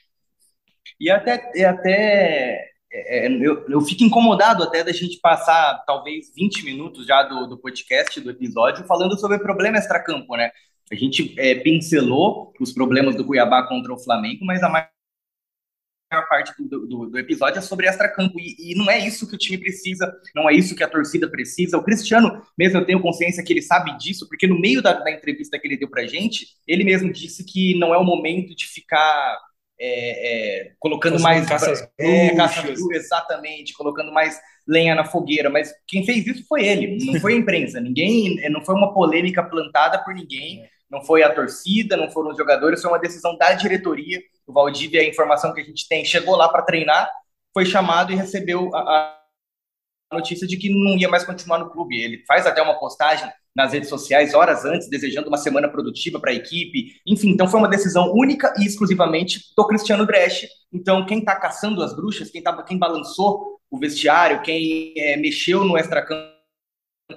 E 1.01 1.11
até, 1.11 1.51
e 1.55 1.65
até 1.65 2.74
é, 2.95 3.27
é, 3.27 3.29
eu, 3.29 3.67
eu 3.69 3.81
fico 3.81 4.05
incomodado 4.05 4.63
até 4.63 4.85
da 4.85 4.93
gente 4.93 5.19
passar 5.19 5.83
talvez 5.85 6.33
20 6.33 6.65
minutos 6.65 7.05
já 7.07 7.25
do, 7.25 7.47
do 7.49 7.59
podcast, 7.59 8.21
do 8.21 8.31
episódio, 8.31 8.87
falando 8.87 9.19
sobre 9.19 9.39
problema 9.41 9.79
extracampo, 9.79 10.37
né? 10.37 10.53
A 10.93 10.95
gente 10.95 11.35
é, 11.37 11.57
pincelou 11.57 12.53
os 12.61 12.73
problemas 12.73 13.17
do 13.17 13.25
Cuiabá 13.25 13.67
contra 13.67 13.93
o 13.93 13.99
Flamengo, 13.99 14.45
mas 14.45 14.63
a 14.63 14.69
maior 14.69 14.89
parte 16.29 16.53
do, 16.63 16.87
do, 16.87 17.07
do 17.07 17.19
episódio 17.19 17.59
é 17.59 17.63
sobre 17.63 17.89
extracampo. 17.89 18.39
E, 18.39 18.73
e 18.73 18.75
não 18.77 18.89
é 18.89 18.99
isso 18.99 19.29
que 19.29 19.35
o 19.35 19.39
time 19.39 19.59
precisa, 19.59 20.15
não 20.33 20.49
é 20.49 20.55
isso 20.55 20.77
que 20.77 20.85
a 20.85 20.89
torcida 20.89 21.29
precisa. 21.29 21.77
O 21.77 21.83
Cristiano, 21.83 22.43
mesmo 22.57 22.79
eu 22.79 22.87
tenho 22.87 23.03
consciência 23.03 23.43
que 23.43 23.53
ele 23.53 23.63
sabe 23.63 23.99
disso, 23.99 24.29
porque 24.29 24.47
no 24.47 24.61
meio 24.61 24.81
da, 24.81 24.93
da 24.93 25.11
entrevista 25.11 25.59
que 25.59 25.67
ele 25.67 25.77
deu 25.77 25.91
pra 25.91 26.07
gente, 26.07 26.47
ele 26.65 26.85
mesmo 26.85 27.13
disse 27.13 27.45
que 27.45 27.77
não 27.77 27.93
é 27.93 27.99
o 27.99 28.05
momento 28.05 28.55
de 28.55 28.67
ficar 28.67 29.39
é, 29.79 30.67
é, 30.67 30.73
colocando 30.79 31.19
mais 31.21 31.47
caças 31.49 31.89
é, 31.99 32.35
caças 32.35 32.79
exatamente, 32.93 33.75
colocando 33.75 34.13
mais 34.13 34.39
lenha 34.67 34.95
na 34.95 35.05
fogueira, 35.05 35.51
mas 35.51 35.73
quem 35.87 36.05
fez 36.05 36.27
isso 36.27 36.45
foi 36.49 36.65
ele, 36.65 37.05
não 37.05 37.21
foi 37.21 37.35
a 37.35 37.37
imprensa, 37.37 37.81
ninguém, 37.81 38.37
não 38.51 38.65
foi 38.65 38.75
uma 38.75 38.95
polêmica 38.95 39.43
plantada 39.43 40.03
por 40.03 40.15
ninguém, 40.15 40.65
não 40.91 41.03
foi 41.03 41.23
a 41.23 41.35
torcida, 41.35 41.97
não 41.97 42.11
foram 42.11 42.31
os 42.31 42.37
jogadores, 42.37 42.81
foi 42.81 42.91
uma 42.91 43.01
decisão 43.01 43.37
da 43.37 43.53
diretoria. 43.53 44.21
O 44.47 44.53
Valdívia, 44.53 45.01
a 45.01 45.05
informação 45.05 45.53
que 45.53 45.61
a 45.61 45.65
gente 45.65 45.89
tem, 45.89 46.05
chegou 46.05 46.37
lá 46.37 46.49
para 46.49 46.63
treinar, 46.63 47.11
foi 47.53 47.67
chamado 47.67 48.13
e 48.13 48.17
recebeu 48.17 48.75
a, 48.75 49.19
a 50.11 50.15
notícia 50.17 50.47
de 50.47 50.57
que 50.57 50.69
não 50.69 50.97
ia 50.97 51.09
mais 51.09 51.25
continuar 51.25 51.59
no 51.59 51.71
clube. 51.71 52.01
Ele 52.01 52.25
faz 52.27 52.47
até 52.47 52.63
uma 52.63 52.79
postagem 52.79 53.29
nas 53.55 53.73
redes 53.73 53.89
sociais 53.89 54.35
horas 54.35 54.65
antes, 54.65 54.89
desejando 54.89 55.29
uma 55.29 55.37
semana 55.37 55.69
produtiva 55.69 56.19
para 56.19 56.33
a 56.33 56.35
equipe. 56.35 57.01
Enfim, 57.07 57.31
então 57.31 57.47
foi 57.47 57.61
uma 57.61 57.69
decisão 57.69 58.13
única 58.13 58.53
e 58.59 58.67
exclusivamente 58.67 59.41
do 59.57 59.67
Cristiano 59.67 60.05
Dresch. 60.05 60.47
Então, 60.73 61.07
quem 61.07 61.21
está 61.21 61.37
caçando 61.37 61.83
as 61.83 61.95
bruxas, 61.95 62.31
quem, 62.31 62.43
tá, 62.43 62.63
quem 62.65 62.79
balançou 62.79 63.61
o 63.71 63.79
vestiário, 63.79 64.43
quem 64.43 64.93
é, 64.97 65.17
mexeu 65.17 65.65
no 65.65 65.79
extracampo 65.79 66.35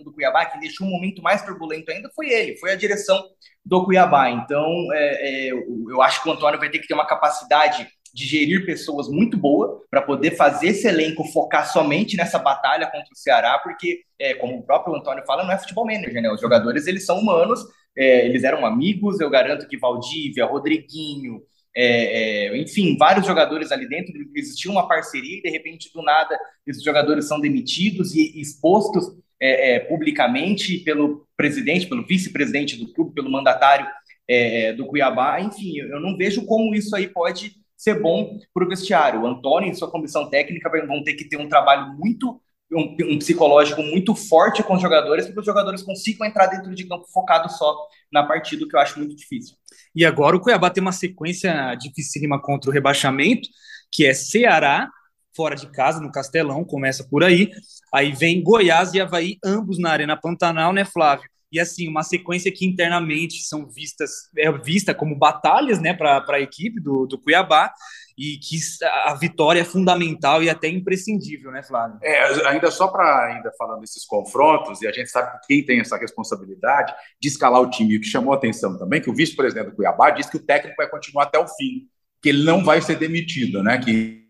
do 0.04 0.14
Cuiabá, 0.14 0.46
que 0.46 0.60
deixou 0.60 0.86
um 0.86 0.92
momento 0.92 1.22
mais 1.22 1.44
turbulento 1.44 1.92
ainda, 1.92 2.10
foi 2.14 2.30
ele, 2.30 2.58
foi 2.58 2.72
a 2.72 2.76
direção 2.76 3.20
do 3.66 3.84
Cuiabá. 3.86 4.30
Então, 4.30 4.66
é, 4.94 5.48
é, 5.48 5.52
eu 5.52 6.02
acho 6.02 6.22
que 6.22 6.30
o 6.30 6.34
Antônio 6.34 6.60
vai 6.60 6.70
ter 6.70 6.80
que 6.80 6.88
ter 6.88 6.94
uma 6.94 7.08
capacidade 7.08 7.88
de 8.18 8.26
gerir 8.26 8.66
pessoas 8.66 9.08
muito 9.08 9.38
boa 9.38 9.86
para 9.92 10.02
poder 10.02 10.32
fazer 10.32 10.70
esse 10.70 10.88
elenco 10.88 11.24
focar 11.26 11.72
somente 11.72 12.18
nessa 12.18 12.40
batalha 12.40 12.88
contra 12.88 13.14
o 13.14 13.16
Ceará, 13.16 13.60
porque, 13.60 14.02
é, 14.18 14.34
como 14.34 14.58
o 14.58 14.64
próprio 14.64 14.96
Antônio 14.96 15.24
fala, 15.24 15.44
não 15.44 15.52
é 15.52 15.58
futebol 15.60 15.86
manager, 15.86 16.20
né? 16.20 16.32
Os 16.32 16.42
jogadores, 16.42 16.88
eles 16.88 17.06
são 17.06 17.20
humanos, 17.20 17.60
é, 17.96 18.26
eles 18.26 18.44
eram 18.44 18.66
amigos, 18.66 19.20
eu 19.20 19.30
garanto 19.30 19.68
que 19.68 19.78
Valdívia, 19.78 20.48
Rodriguinho, 20.48 21.44
é, 21.76 22.48
é, 22.48 22.58
enfim, 22.58 22.98
vários 22.98 23.28
jogadores 23.28 23.72
ali 23.72 23.88
dentro, 23.88 24.12
existia 24.36 24.72
uma 24.72 24.88
parceria 24.88 25.38
e, 25.38 25.44
de 25.44 25.52
repente, 25.52 25.94
do 25.94 26.02
nada, 26.02 26.36
esses 26.66 26.82
jogadores 26.82 27.28
são 27.28 27.40
demitidos 27.40 28.16
e 28.16 28.42
expostos 28.42 29.16
é, 29.40 29.76
é, 29.76 29.80
publicamente 29.82 30.80
pelo 30.80 31.28
presidente, 31.38 31.86
pelo 31.86 32.04
vice-presidente 32.04 32.78
do 32.78 32.92
clube, 32.92 33.14
pelo 33.14 33.30
mandatário 33.30 33.86
é, 34.28 34.74
do 34.74 34.88
Cuiabá. 34.88 35.40
Enfim, 35.40 35.78
eu 35.78 36.00
não 36.00 36.18
vejo 36.18 36.48
como 36.48 36.74
isso 36.74 36.96
aí 36.96 37.08
pode 37.08 37.67
ser 37.78 38.02
bom 38.02 38.40
para 38.54 38.66
o 38.66 38.68
vestiário. 38.68 39.22
O 39.22 39.28
Antônio 39.28 39.72
e 39.72 39.76
sua 39.76 39.90
comissão 39.90 40.30
técnica 40.30 40.70
vão 40.86 41.04
ter 41.04 41.14
que 41.14 41.30
ter 41.30 41.38
um 41.38 41.48
trabalho 41.48 41.94
muito, 41.94 42.42
um, 42.72 42.98
um, 43.14 43.20
psicológico 43.20 43.82
muito 43.84 44.16
forte 44.16 44.64
com 44.64 44.74
os 44.74 44.82
jogadores, 44.82 45.26
para 45.26 45.34
que 45.36 45.40
os 45.40 45.46
jogadores 45.46 45.84
consigam 45.84 46.26
entrar 46.26 46.48
dentro 46.48 46.74
de 46.74 46.88
campo 46.88 47.06
focado 47.14 47.50
só 47.52 47.78
na 48.12 48.24
partida, 48.24 48.66
o 48.66 48.68
que 48.68 48.76
eu 48.76 48.80
acho 48.80 48.98
muito 48.98 49.16
difícil. 49.16 49.56
E 49.96 50.04
agora 50.04 50.36
o 50.36 50.40
Cuiabá 50.42 50.70
tem 50.70 50.82
uma 50.82 50.92
sequência 50.92 51.76
dificílima 51.76 52.42
contra 52.42 52.70
o 52.70 52.74
rebaixamento, 52.74 53.48
que 53.92 54.06
é 54.06 54.14
Ceará, 54.14 54.90
fora 55.36 55.56
de 55.56 55.68
casa, 55.68 56.02
no 56.02 56.12
Castelão, 56.12 56.66
começa 56.66 57.08
por 57.08 57.24
aí. 57.24 57.52
Aí 57.94 58.12
vem 58.12 58.42
Goiás 58.42 58.94
e 58.96 59.00
Havaí, 59.00 59.38
ambos 59.46 59.78
na 59.78 59.92
Arena 59.92 60.18
Pantanal, 60.18 60.74
né, 60.74 60.84
Flávio? 60.84 61.30
E 61.52 61.60
assim, 61.60 61.88
uma 61.88 62.04
sequência 62.04 62.52
que 62.52 62.66
internamente 62.66 63.44
são 63.44 63.68
vistas 63.68 64.12
é 64.38 64.52
vista 64.52 64.94
como 64.94 65.16
batalhas 65.16 65.80
né, 65.80 65.94
para 65.94 66.24
a 66.28 66.40
equipe 66.40 66.82
do, 66.82 67.06
do 67.06 67.18
Cuiabá, 67.18 67.72
e 68.18 68.38
que 68.40 68.58
a 69.06 69.14
vitória 69.14 69.62
é 69.62 69.64
fundamental 69.64 70.42
e 70.42 70.50
até 70.50 70.68
imprescindível, 70.68 71.52
né, 71.52 71.62
Flávio? 71.62 72.00
É, 72.02 72.48
ainda 72.48 72.72
só 72.72 72.88
para 72.88 73.28
ainda 73.28 73.52
falando 73.58 73.82
desses 73.82 74.06
confrontos, 74.06 74.82
e 74.82 74.88
a 74.88 74.92
gente 74.92 75.10
sabe 75.10 75.40
que 75.40 75.48
quem 75.48 75.64
tem 75.64 75.80
essa 75.80 75.98
responsabilidade 75.98 76.94
de 77.22 77.28
escalar 77.28 77.62
o 77.62 77.70
time, 77.70 77.96
o 77.96 78.02
que 78.02 78.08
chamou 78.08 78.34
a 78.34 78.38
atenção 78.38 78.78
também, 78.78 79.00
que 79.00 79.10
o 79.10 79.16
vice-presidente 79.16 79.70
do 79.70 79.76
Cuiabá 79.76 80.10
disse 80.10 80.32
que 80.32 80.38
o 80.38 80.44
técnico 80.44 80.76
vai 80.78 80.90
continuar 80.90 81.26
até 81.26 81.38
o 81.38 81.48
fim, 81.48 81.88
que 82.22 82.30
ele 82.30 82.44
não 82.44 82.64
vai 82.64 82.82
ser 82.82 82.96
demitido, 82.96 83.62
né? 83.62 83.78
Que 83.78 84.26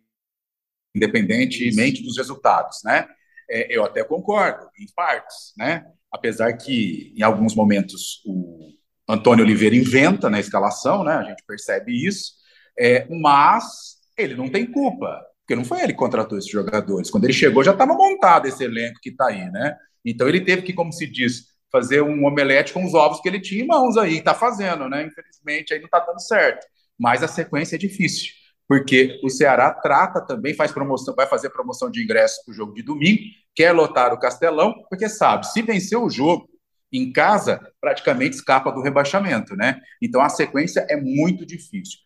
independentemente 0.94 2.04
dos 2.04 2.18
resultados, 2.18 2.80
né? 2.84 3.08
É, 3.50 3.74
eu 3.74 3.86
até 3.86 4.04
concordo, 4.04 4.70
em 4.78 4.86
partes, 4.94 5.54
né? 5.58 5.86
Apesar 6.12 6.54
que, 6.54 7.14
em 7.16 7.22
alguns 7.22 7.56
momentos, 7.56 8.22
o 8.26 8.74
Antônio 9.08 9.44
Oliveira 9.44 9.76
inventa 9.76 10.30
na 10.30 10.40
escalação, 10.40 11.04
né? 11.04 11.14
A 11.14 11.24
gente 11.24 11.44
percebe 11.46 12.06
isso, 12.06 12.34
é, 12.78 13.08
mas 13.10 13.98
ele 14.18 14.36
não 14.36 14.50
tem 14.50 14.66
culpa, 14.66 15.22
porque 15.42 15.56
não 15.56 15.66
foi 15.66 15.82
ele 15.82 15.94
que 15.94 16.00
contratou 16.00 16.38
esses 16.38 16.50
jogadores. 16.50 17.10
Quando 17.10 17.26
ele 17.26 17.34
chegou, 17.34 17.64
já 17.64 17.72
estava 17.72 17.94
montado 17.94 18.48
esse 18.48 18.64
elenco 18.64 19.00
que 19.02 19.10
está 19.10 19.28
aí, 19.28 19.50
né? 19.52 19.76
Então 20.04 20.28
ele 20.28 20.42
teve 20.42 20.62
que, 20.62 20.74
como 20.74 20.92
se 20.92 21.06
diz, 21.06 21.48
fazer 21.72 22.02
um 22.02 22.26
omelete 22.26 22.74
com 22.74 22.86
os 22.86 22.94
ovos 22.94 23.20
que 23.22 23.28
ele 23.28 23.40
tinha 23.40 23.64
em 23.64 23.68
mãos 23.68 23.98
aí, 23.98 24.18
está 24.18 24.34
fazendo, 24.34 24.90
né? 24.90 25.06
Infelizmente 25.06 25.74
aí 25.74 25.80
não 25.80 25.86
está 25.86 26.00
dando 26.00 26.22
certo. 26.22 26.66
Mas 26.98 27.22
a 27.22 27.28
sequência 27.28 27.76
é 27.76 27.80
difícil 27.80 28.32
porque 28.68 29.20
o 29.24 29.30
Ceará 29.30 29.72
trata 29.74 30.22
também, 30.22 30.54
faz 30.54 30.72
promoção, 30.72 31.16
vai 31.16 31.26
fazer 31.26 31.50
promoção 31.50 31.90
de 31.90 32.04
ingressos 32.04 32.44
para 32.44 32.52
o 32.52 32.56
jogo 32.56 32.74
de 32.74 32.84
domingo, 32.84 33.22
quer 33.56 33.72
lotar 33.72 34.14
o 34.14 34.20
Castelão, 34.20 34.74
porque 34.90 35.08
sabe, 35.08 35.48
se 35.48 35.62
vencer 35.62 35.98
o 35.98 36.10
jogo 36.10 36.50
em 36.92 37.12
casa, 37.12 37.62
praticamente 37.82 38.36
escapa 38.36 38.72
do 38.72 38.82
rebaixamento, 38.82 39.56
né? 39.56 39.80
Então 40.02 40.22
a 40.22 40.30
sequência 40.30 40.86
é 40.90 40.96
muito 40.98 41.46
difícil. 41.46 42.00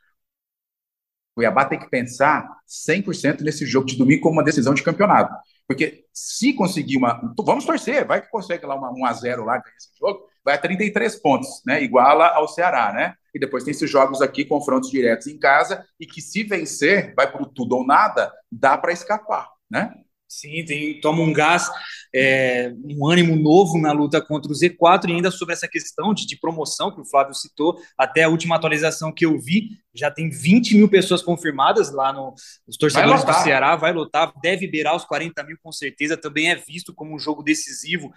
O 1.32 1.36
Cuiabá 1.36 1.66
tem 1.66 1.80
que 1.80 1.90
pensar 1.90 2.48
100% 2.68 3.42
nesse 3.42 3.66
jogo 3.66 3.86
de 3.86 3.98
domingo 3.98 4.22
como 4.22 4.34
uma 4.34 4.44
decisão 4.44 4.74
de 4.74 4.84
campeonato. 4.84 5.34
Porque 5.68 6.06
se 6.14 6.54
conseguir 6.54 6.98
uma. 6.98 7.34
Vamos 7.40 7.66
torcer, 7.66 8.06
vai 8.06 8.22
que 8.22 8.30
consegue 8.30 8.66
lá 8.66 8.76
uma 8.76 8.92
1x0 8.92 9.46
lá, 9.46 9.58
ganhar 9.58 9.78
esse 9.78 9.90
jogo, 9.98 10.28
vai 10.44 10.56
a 10.56 10.58
33 10.58 11.22
pontos, 11.22 11.62
né? 11.66 11.84
Iguala 11.84 12.28
ao 12.28 12.48
Ceará, 12.48 12.92
né? 12.94 13.16
E 13.34 13.40
depois 13.40 13.64
tem 13.64 13.72
esses 13.72 13.90
jogos 13.90 14.22
aqui, 14.22 14.44
confrontos 14.44 14.90
diretos 14.90 15.28
em 15.28 15.38
casa, 15.38 15.86
e 16.00 16.06
que 16.06 16.22
se 16.22 16.44
vencer, 16.44 17.14
vai 17.16 17.32
para 17.32 17.46
tudo 17.46 17.78
ou 17.78 17.86
nada, 17.86 18.32
dá 18.52 18.78
para 18.78 18.92
escapar, 18.92 19.48
né? 19.70 19.94
Sim, 20.32 20.64
tem, 20.64 20.98
toma 21.02 21.22
um 21.22 21.34
gás, 21.34 21.70
é, 22.16 22.74
um 22.86 23.06
ânimo 23.06 23.36
novo 23.36 23.78
na 23.78 23.92
luta 23.92 24.22
contra 24.22 24.50
o 24.50 24.56
Z4 24.56 25.10
e 25.10 25.12
ainda 25.12 25.30
sobre 25.30 25.54
essa 25.54 25.68
questão 25.68 26.14
de, 26.14 26.26
de, 26.26 26.40
promoção 26.40 26.90
que 26.90 27.02
o 27.02 27.06
Flávio 27.06 27.34
citou, 27.34 27.78
até 27.98 28.24
a 28.24 28.30
última 28.30 28.56
atualização 28.56 29.12
que 29.12 29.26
eu 29.26 29.38
vi, 29.38 29.72
já 29.94 30.10
tem 30.10 30.30
20 30.30 30.78
mil 30.78 30.90
pessoas 30.90 31.22
confirmadas 31.22 31.92
lá 31.92 32.14
no, 32.14 32.34
os 32.66 32.78
torcedores 32.78 33.26
do 33.26 33.34
Ceará, 33.34 33.76
vai 33.76 33.92
lotar, 33.92 34.32
deve 34.42 34.68
beirar 34.68 34.96
os 34.96 35.04
40 35.04 35.44
mil 35.44 35.58
com 35.62 35.72
certeza, 35.72 36.16
também 36.16 36.50
é 36.50 36.56
visto 36.56 36.94
como 36.94 37.14
um 37.14 37.20
jogo 37.20 37.44
decisivo 37.44 38.10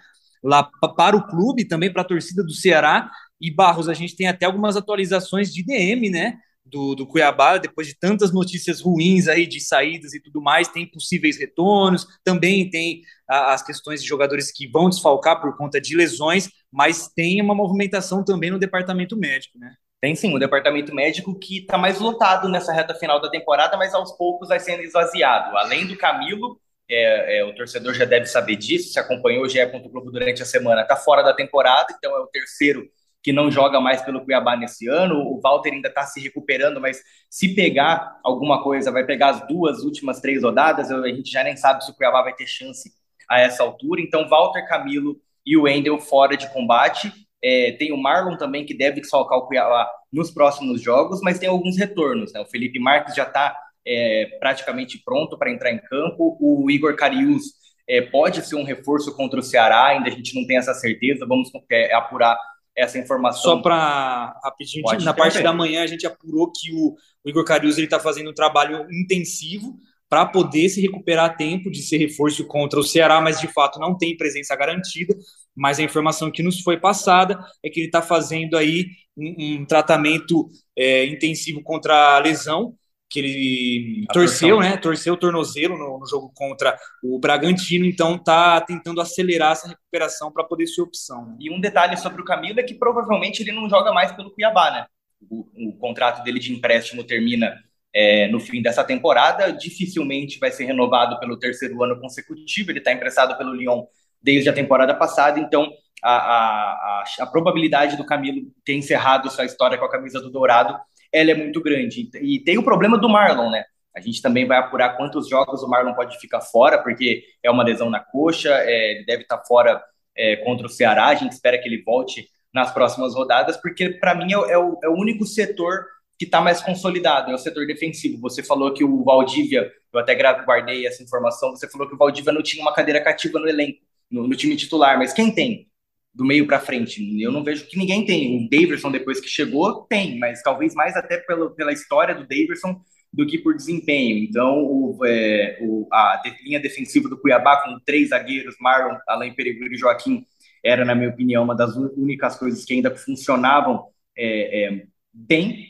lá 0.45 0.63
para 0.95 1.17
o 1.17 1.27
clube, 1.27 1.67
também 1.67 1.91
para 1.91 2.03
a 2.03 2.05
torcida 2.05 2.43
do 2.43 2.53
Ceará. 2.53 3.09
E 3.41 3.51
Barros, 3.51 3.89
a 3.89 3.93
gente 3.93 4.15
tem 4.15 4.27
até 4.27 4.45
algumas 4.45 4.77
atualizações 4.77 5.51
de 5.51 5.63
DM, 5.63 6.09
né? 6.09 6.37
Do, 6.63 6.95
do 6.95 7.05
Cuiabá, 7.05 7.57
depois 7.57 7.87
de 7.87 7.97
tantas 7.97 8.31
notícias 8.31 8.81
ruins 8.81 9.27
aí 9.27 9.45
de 9.45 9.59
saídas 9.59 10.13
e 10.13 10.21
tudo 10.21 10.41
mais, 10.41 10.67
tem 10.67 10.89
possíveis 10.89 11.37
retornos, 11.37 12.07
também 12.23 12.67
tem 12.69 13.01
a, 13.29 13.53
as 13.53 13.61
questões 13.61 14.01
de 14.01 14.07
jogadores 14.07 14.51
que 14.51 14.67
vão 14.67 14.89
desfalcar 14.89 15.39
por 15.39 15.55
conta 15.55 15.79
de 15.79 15.95
lesões, 15.95 16.49
mas 16.71 17.07
tem 17.07 17.39
uma 17.39 17.53
movimentação 17.53 18.23
também 18.23 18.49
no 18.49 18.57
departamento 18.57 19.15
médico, 19.15 19.59
né? 19.59 19.75
Tem 20.01 20.15
sim, 20.15 20.35
o 20.35 20.39
departamento 20.39 20.93
médico 20.93 21.37
que 21.37 21.59
está 21.59 21.77
mais 21.77 21.99
lotado 21.99 22.49
nessa 22.49 22.73
reta 22.73 22.93
final 22.95 23.21
da 23.21 23.29
temporada, 23.29 23.77
mas 23.77 23.93
aos 23.93 24.11
poucos 24.17 24.49
vai 24.49 24.59
sendo 24.59 24.81
esvaziado. 24.83 25.55
Além 25.57 25.87
do 25.87 25.97
Camilo, 25.97 26.59
é, 26.89 27.39
é, 27.39 27.45
o 27.45 27.53
torcedor 27.55 27.93
já 27.93 28.05
deve 28.05 28.25
saber 28.25 28.55
disso, 28.55 28.93
se 28.93 28.99
acompanhou 28.99 29.43
o 29.43 29.49
GE. 29.49 29.65
Globo 29.65 30.11
durante 30.11 30.41
a 30.41 30.45
semana, 30.45 30.81
está 30.81 30.95
fora 30.95 31.23
da 31.23 31.33
temporada, 31.33 31.93
então 31.97 32.15
é 32.15 32.19
o 32.19 32.27
terceiro 32.27 32.87
que 33.25 33.33
não 33.33 33.49
joga 33.49 33.81
mais 33.81 34.03
pelo 34.03 34.23
Cuiabá 34.23 34.55
nesse 34.55 34.87
ano. 34.87 35.19
O 35.19 35.41
Walter 35.41 35.73
ainda 35.73 35.87
está 35.87 36.03
se 36.03 36.19
recuperando, 36.19 36.79
mas 36.79 37.01
se 37.27 37.55
pegar 37.55 38.19
alguma 38.23 38.61
coisa, 38.61 38.91
vai 38.91 39.03
pegar 39.03 39.29
as 39.29 39.47
duas 39.47 39.79
últimas 39.79 40.21
três 40.21 40.43
rodadas. 40.43 40.91
A 40.91 41.07
gente 41.07 41.31
já 41.31 41.43
nem 41.43 41.57
sabe 41.57 41.83
se 41.83 41.89
o 41.89 41.95
Cuiabá 41.95 42.21
vai 42.21 42.35
ter 42.35 42.45
chance 42.45 42.91
a 43.27 43.39
essa 43.39 43.63
altura. 43.63 43.99
Então, 43.99 44.29
Walter, 44.29 44.67
Camilo 44.67 45.19
e 45.43 45.57
o 45.57 45.63
Wendel 45.63 45.97
fora 45.97 46.37
de 46.37 46.47
combate. 46.53 47.11
É, 47.43 47.71
tem 47.79 47.91
o 47.91 47.97
Marlon 47.97 48.37
também, 48.37 48.63
que 48.63 48.77
deve 48.77 49.01
desfalcar 49.01 49.39
o 49.39 49.47
Cuiabá 49.47 49.89
nos 50.13 50.29
próximos 50.29 50.79
jogos, 50.79 51.19
mas 51.23 51.39
tem 51.39 51.49
alguns 51.49 51.77
retornos. 51.77 52.31
Né? 52.31 52.41
O 52.41 52.45
Felipe 52.45 52.77
Marques 52.77 53.15
já 53.15 53.23
está 53.23 53.57
é, 53.85 54.37
praticamente 54.39 55.01
pronto 55.03 55.37
para 55.37 55.51
entrar 55.51 55.71
em 55.71 55.79
campo. 55.79 56.37
O 56.39 56.69
Igor 56.69 56.95
Carius 56.95 57.43
é, 57.87 58.01
pode 58.01 58.45
ser 58.45 58.55
um 58.55 58.63
reforço 58.63 59.15
contra 59.15 59.39
o 59.39 59.43
Ceará, 59.43 59.87
ainda 59.87 60.09
a 60.09 60.11
gente 60.11 60.33
não 60.35 60.45
tem 60.47 60.57
essa 60.57 60.73
certeza, 60.73 61.25
vamos 61.25 61.49
é, 61.71 61.93
apurar 61.93 62.37
essa 62.75 62.97
informação. 62.97 63.41
Só 63.41 63.61
para 63.61 64.37
rapidinho, 64.43 64.83
na 65.01 65.13
parte 65.13 65.41
da 65.41 65.53
manhã 65.53 65.83
a 65.83 65.87
gente 65.87 66.05
apurou 66.05 66.51
que 66.51 66.73
o, 66.73 66.95
o 67.23 67.29
Igor 67.29 67.45
Carius 67.45 67.77
está 67.77 67.99
fazendo 67.99 68.31
um 68.31 68.33
trabalho 68.33 68.85
intensivo 68.91 69.77
para 70.09 70.25
poder 70.25 70.69
se 70.69 70.81
recuperar 70.81 71.25
a 71.25 71.33
tempo 71.33 71.71
de 71.71 71.81
ser 71.81 71.97
reforço 71.97 72.45
contra 72.45 72.79
o 72.79 72.83
Ceará, 72.83 73.19
mas 73.21 73.39
de 73.39 73.47
fato 73.47 73.79
não 73.79 73.97
tem 73.97 74.15
presença 74.15 74.55
garantida. 74.55 75.15
Mas 75.55 75.79
a 75.79 75.83
informação 75.83 76.29
que 76.29 76.43
nos 76.43 76.61
foi 76.61 76.77
passada 76.77 77.39
é 77.63 77.69
que 77.69 77.79
ele 77.79 77.87
está 77.87 78.01
fazendo 78.01 78.57
aí 78.57 78.87
um, 79.17 79.61
um 79.61 79.65
tratamento 79.65 80.49
é, 80.77 81.05
intensivo 81.05 81.63
contra 81.63 82.17
a 82.17 82.19
lesão 82.19 82.75
que 83.15 83.19
ele 83.19 84.05
torceu, 84.11 84.59
né? 84.59 84.75
Torceu 84.75 85.13
o 85.13 85.17
tornozelo 85.17 85.77
no, 85.77 85.99
no, 85.99 86.05
jogo 86.05 86.33
contra 86.35 86.77
o 87.01 87.17
Bragantino, 87.17 87.85
então 87.85 88.17
tá 88.17 88.59
tentando 88.59 88.99
acelerar 88.99 89.53
essa 89.53 89.69
recuperação 89.69 90.29
para 90.29 90.43
poder 90.43 90.67
ser 90.67 90.81
opção. 90.81 91.25
Né? 91.27 91.37
E 91.39 91.49
um 91.49 91.61
detalhe 91.61 91.95
sobre 91.95 92.21
o 92.21 92.25
Camilo 92.25 92.59
é 92.59 92.63
que 92.63 92.73
provavelmente 92.73 93.41
ele 93.41 93.53
não 93.53 93.69
joga 93.69 93.93
mais 93.93 94.11
pelo 94.11 94.31
Cuiabá, 94.31 94.69
né? 94.69 94.85
O, 95.29 95.69
o 95.69 95.77
contrato 95.77 96.23
dele 96.23 96.39
de 96.39 96.51
empréstimo 96.51 97.05
termina 97.05 97.55
é, 97.93 98.27
no 98.27 98.41
fim 98.41 98.61
dessa 98.61 98.83
temporada, 98.83 99.51
dificilmente 99.53 100.37
vai 100.37 100.51
ser 100.51 100.65
renovado 100.65 101.17
pelo 101.17 101.39
terceiro 101.39 101.81
ano 101.81 101.97
consecutivo. 102.01 102.71
Ele 102.71 102.79
está 102.79 102.91
emprestado 102.91 103.37
pelo 103.37 103.53
Lyon 103.53 103.85
desde 104.21 104.49
a 104.49 104.53
temporada 104.53 104.93
passada, 104.93 105.39
então 105.39 105.71
a, 106.03 106.11
a, 106.11 106.43
a, 106.43 107.03
a 107.21 107.27
probabilidade 107.27 107.95
do 107.95 108.05
Camilo 108.05 108.51
ter 108.65 108.73
encerrado 108.73 109.29
sua 109.29 109.45
história 109.45 109.77
com 109.77 109.85
a 109.85 109.91
camisa 109.91 110.19
do 110.19 110.29
Dourado 110.29 110.77
ela 111.15 111.31
é 111.31 111.35
muito 111.35 111.61
grande. 111.61 112.09
E 112.21 112.39
tem 112.39 112.57
o 112.57 112.63
problema 112.63 112.97
do 112.97 113.07
Marlon, 113.07 113.49
né? 113.49 113.63
A 113.95 114.01
gente 114.01 114.21
também 114.21 114.45
vai 114.45 114.57
apurar 114.57 114.97
quantos 114.97 115.29
jogos 115.29 115.63
o 115.63 115.69
Marlon 115.69 115.93
pode 115.93 116.19
ficar 116.19 116.41
fora, 116.41 116.77
porque 116.83 117.23
é 117.41 117.49
uma 117.49 117.63
lesão 117.63 117.89
na 117.89 118.01
coxa, 118.01 118.49
é, 118.49 118.91
ele 118.91 119.05
deve 119.05 119.23
estar 119.23 119.41
fora 119.45 119.81
é, 120.15 120.35
contra 120.37 120.67
o 120.67 120.69
Ceará. 120.69 121.07
A 121.07 121.15
gente 121.15 121.31
espera 121.31 121.57
que 121.57 121.69
ele 121.69 121.81
volte 121.81 122.27
nas 122.53 122.73
próximas 122.73 123.15
rodadas, 123.15 123.55
porque 123.55 123.89
para 123.89 124.13
mim 124.13 124.33
é, 124.33 124.53
é, 124.53 124.57
o, 124.57 124.77
é 124.83 124.89
o 124.89 124.95
único 124.95 125.25
setor 125.25 125.85
que 126.19 126.25
está 126.25 126.41
mais 126.41 126.61
consolidado, 126.61 127.31
é 127.31 127.33
o 127.33 127.37
setor 127.37 127.65
defensivo. 127.65 128.19
Você 128.21 128.43
falou 128.43 128.73
que 128.73 128.83
o 128.83 129.03
Valdívia, 129.03 129.71
eu 129.93 129.99
até 129.99 130.15
guardei 130.43 130.85
essa 130.85 131.01
informação, 131.01 131.51
você 131.51 131.69
falou 131.69 131.87
que 131.87 131.95
o 131.95 131.97
Valdívia 131.97 132.33
não 132.33 132.43
tinha 132.43 132.61
uma 132.61 132.73
cadeira 132.73 133.01
cativa 133.01 133.39
no 133.39 133.47
elenco, 133.47 133.79
no, 134.11 134.27
no 134.27 134.35
time 134.35 134.55
titular, 134.57 134.97
mas 134.97 135.13
quem 135.13 135.33
tem? 135.33 135.67
Do 136.15 136.23
meio 136.23 136.47
para 136.47 136.61
frente. 136.61 137.21
Eu 137.21 137.31
não 137.31 137.43
vejo 137.43 137.67
que 137.67 137.77
ninguém 137.77 138.05
tem. 138.05 138.37
O 138.37 138.49
Daverson, 138.49 138.89
depois 138.89 139.19
que 139.19 139.27
chegou, 139.27 139.85
tem, 139.89 140.17
mas 140.17 140.41
talvez 140.41 140.73
mais 140.73 140.95
até 140.95 141.17
pelo, 141.17 141.51
pela 141.51 141.73
história 141.73 142.15
do 142.15 142.25
Daverson 142.25 142.81
do 143.11 143.25
que 143.25 143.37
por 143.37 143.55
desempenho. 143.55 144.17
Então, 144.17 144.63
o, 144.63 144.99
é, 145.05 145.57
o, 145.61 145.87
a 145.91 146.21
linha 146.43 146.59
defensiva 146.59 147.09
do 147.09 147.19
Cuiabá, 147.19 147.63
com 147.63 147.79
três 147.85 148.09
zagueiros, 148.09 148.55
Marlon, 148.59 148.97
Alain 149.07 149.33
Peregrino 149.33 149.73
e 149.73 149.77
Joaquim, 149.77 150.25
era, 150.63 150.83
na 150.83 150.95
minha 150.95 151.09
opinião, 151.09 151.43
uma 151.43 151.55
das 151.55 151.75
únicas 151.75 152.37
coisas 152.37 152.65
que 152.65 152.73
ainda 152.73 152.95
funcionavam 152.95 153.85
é, 154.17 154.63
é, 154.63 154.83
bem 155.13 155.67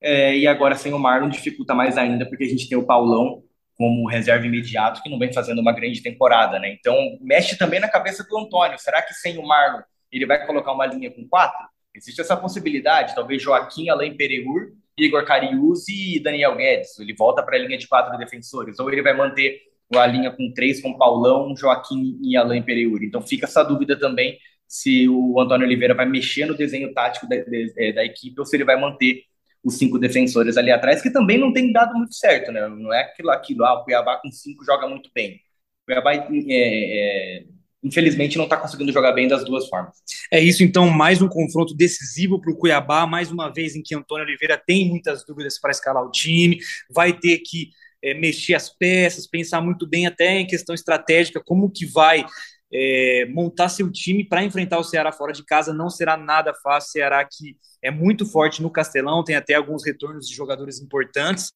é, 0.00 0.36
e 0.36 0.46
agora 0.46 0.74
sem 0.76 0.92
o 0.92 0.98
Marlon 0.98 1.28
dificulta 1.28 1.74
mais 1.74 1.98
ainda, 1.98 2.26
porque 2.26 2.44
a 2.44 2.48
gente 2.48 2.68
tem 2.68 2.78
o 2.78 2.86
Paulão 2.86 3.42
como 3.76 4.08
reserva 4.08 4.46
imediato, 4.46 5.02
que 5.02 5.10
não 5.10 5.18
vem 5.18 5.32
fazendo 5.32 5.60
uma 5.60 5.72
grande 5.72 6.02
temporada, 6.02 6.58
né? 6.58 6.72
Então, 6.78 6.96
mexe 7.20 7.58
também 7.58 7.78
na 7.78 7.88
cabeça 7.88 8.24
do 8.24 8.38
Antônio. 8.38 8.78
Será 8.78 9.02
que 9.02 9.12
sem 9.14 9.38
o 9.38 9.46
Marlon 9.46 9.82
ele 10.10 10.24
vai 10.24 10.46
colocar 10.46 10.72
uma 10.72 10.86
linha 10.86 11.10
com 11.10 11.28
quatro? 11.28 11.66
Existe 11.94 12.20
essa 12.20 12.36
possibilidade, 12.36 13.14
talvez 13.14 13.42
Joaquim, 13.42 13.88
Alain 13.88 14.16
Pereur, 14.16 14.72
Igor 14.98 15.24
Cariuzi 15.24 16.16
e 16.16 16.22
Daniel 16.22 16.56
Guedes. 16.56 16.98
Ele 16.98 17.14
volta 17.14 17.42
para 17.42 17.56
a 17.56 17.58
linha 17.58 17.76
de 17.76 17.86
quatro 17.86 18.16
defensores, 18.16 18.78
ou 18.78 18.90
ele 18.90 19.02
vai 19.02 19.14
manter 19.14 19.60
a 19.94 20.06
linha 20.06 20.30
com 20.30 20.52
três, 20.52 20.80
com 20.80 20.96
Paulão, 20.96 21.54
Joaquim 21.54 22.18
e 22.22 22.36
Alain 22.36 22.62
Pereur. 22.62 23.02
Então, 23.02 23.20
fica 23.20 23.46
essa 23.46 23.62
dúvida 23.62 23.98
também 23.98 24.38
se 24.66 25.08
o 25.08 25.38
Antônio 25.40 25.66
Oliveira 25.66 25.94
vai 25.94 26.06
mexer 26.06 26.46
no 26.46 26.56
desenho 26.56 26.92
tático 26.92 27.28
da, 27.28 27.36
é, 27.36 27.92
da 27.92 28.04
equipe 28.04 28.38
ou 28.38 28.44
se 28.44 28.56
ele 28.56 28.64
vai 28.64 28.78
manter 28.78 29.22
os 29.66 29.76
cinco 29.76 29.98
defensores 29.98 30.56
ali 30.56 30.70
atrás, 30.70 31.02
que 31.02 31.10
também 31.10 31.36
não 31.36 31.52
tem 31.52 31.72
dado 31.72 31.92
muito 31.94 32.14
certo, 32.14 32.52
né? 32.52 32.68
Não 32.68 32.92
é 32.94 33.00
aquilo, 33.00 33.30
aquilo 33.30 33.64
ah, 33.64 33.80
o 33.80 33.84
Cuiabá 33.84 34.16
com 34.18 34.30
cinco 34.30 34.64
joga 34.64 34.86
muito 34.86 35.10
bem. 35.12 35.40
O 35.82 35.86
Cuiabá, 35.86 36.14
é, 36.14 36.22
é, 36.22 37.44
infelizmente, 37.82 38.38
não 38.38 38.44
está 38.44 38.56
conseguindo 38.56 38.92
jogar 38.92 39.10
bem 39.10 39.26
das 39.26 39.44
duas 39.44 39.68
formas. 39.68 39.96
É 40.32 40.38
isso, 40.38 40.62
então, 40.62 40.88
mais 40.88 41.20
um 41.20 41.28
confronto 41.28 41.74
decisivo 41.74 42.40
para 42.40 42.52
o 42.52 42.56
Cuiabá, 42.56 43.08
mais 43.08 43.32
uma 43.32 43.52
vez 43.52 43.74
em 43.74 43.82
que 43.82 43.92
Antônio 43.92 44.24
Oliveira 44.24 44.56
tem 44.56 44.88
muitas 44.88 45.24
dúvidas 45.26 45.58
para 45.58 45.72
escalar 45.72 46.04
o 46.04 46.12
time, 46.12 46.58
vai 46.88 47.12
ter 47.12 47.38
que 47.38 47.70
é, 48.04 48.14
mexer 48.14 48.54
as 48.54 48.70
peças, 48.70 49.26
pensar 49.26 49.60
muito 49.60 49.84
bem 49.84 50.06
até 50.06 50.38
em 50.38 50.46
questão 50.46 50.76
estratégica, 50.76 51.42
como 51.44 51.68
que 51.68 51.84
vai 51.86 52.24
é, 52.72 53.26
montar 53.30 53.68
seu 53.68 53.90
time 53.90 54.24
para 54.24 54.44
enfrentar 54.44 54.78
o 54.78 54.84
Ceará 54.84 55.10
fora 55.10 55.32
de 55.32 55.44
casa 55.44 55.72
não 55.72 55.88
será 55.90 56.16
nada 56.16 56.52
fácil. 56.62 56.92
Ceará 56.92 57.24
que 57.24 57.56
é 57.86 57.90
muito 57.90 58.26
forte 58.26 58.62
no 58.62 58.70
Castelão, 58.70 59.24
tem 59.24 59.36
até 59.36 59.54
alguns 59.54 59.84
retornos 59.84 60.28
de 60.28 60.34
jogadores 60.34 60.80
importantes. 60.80 61.52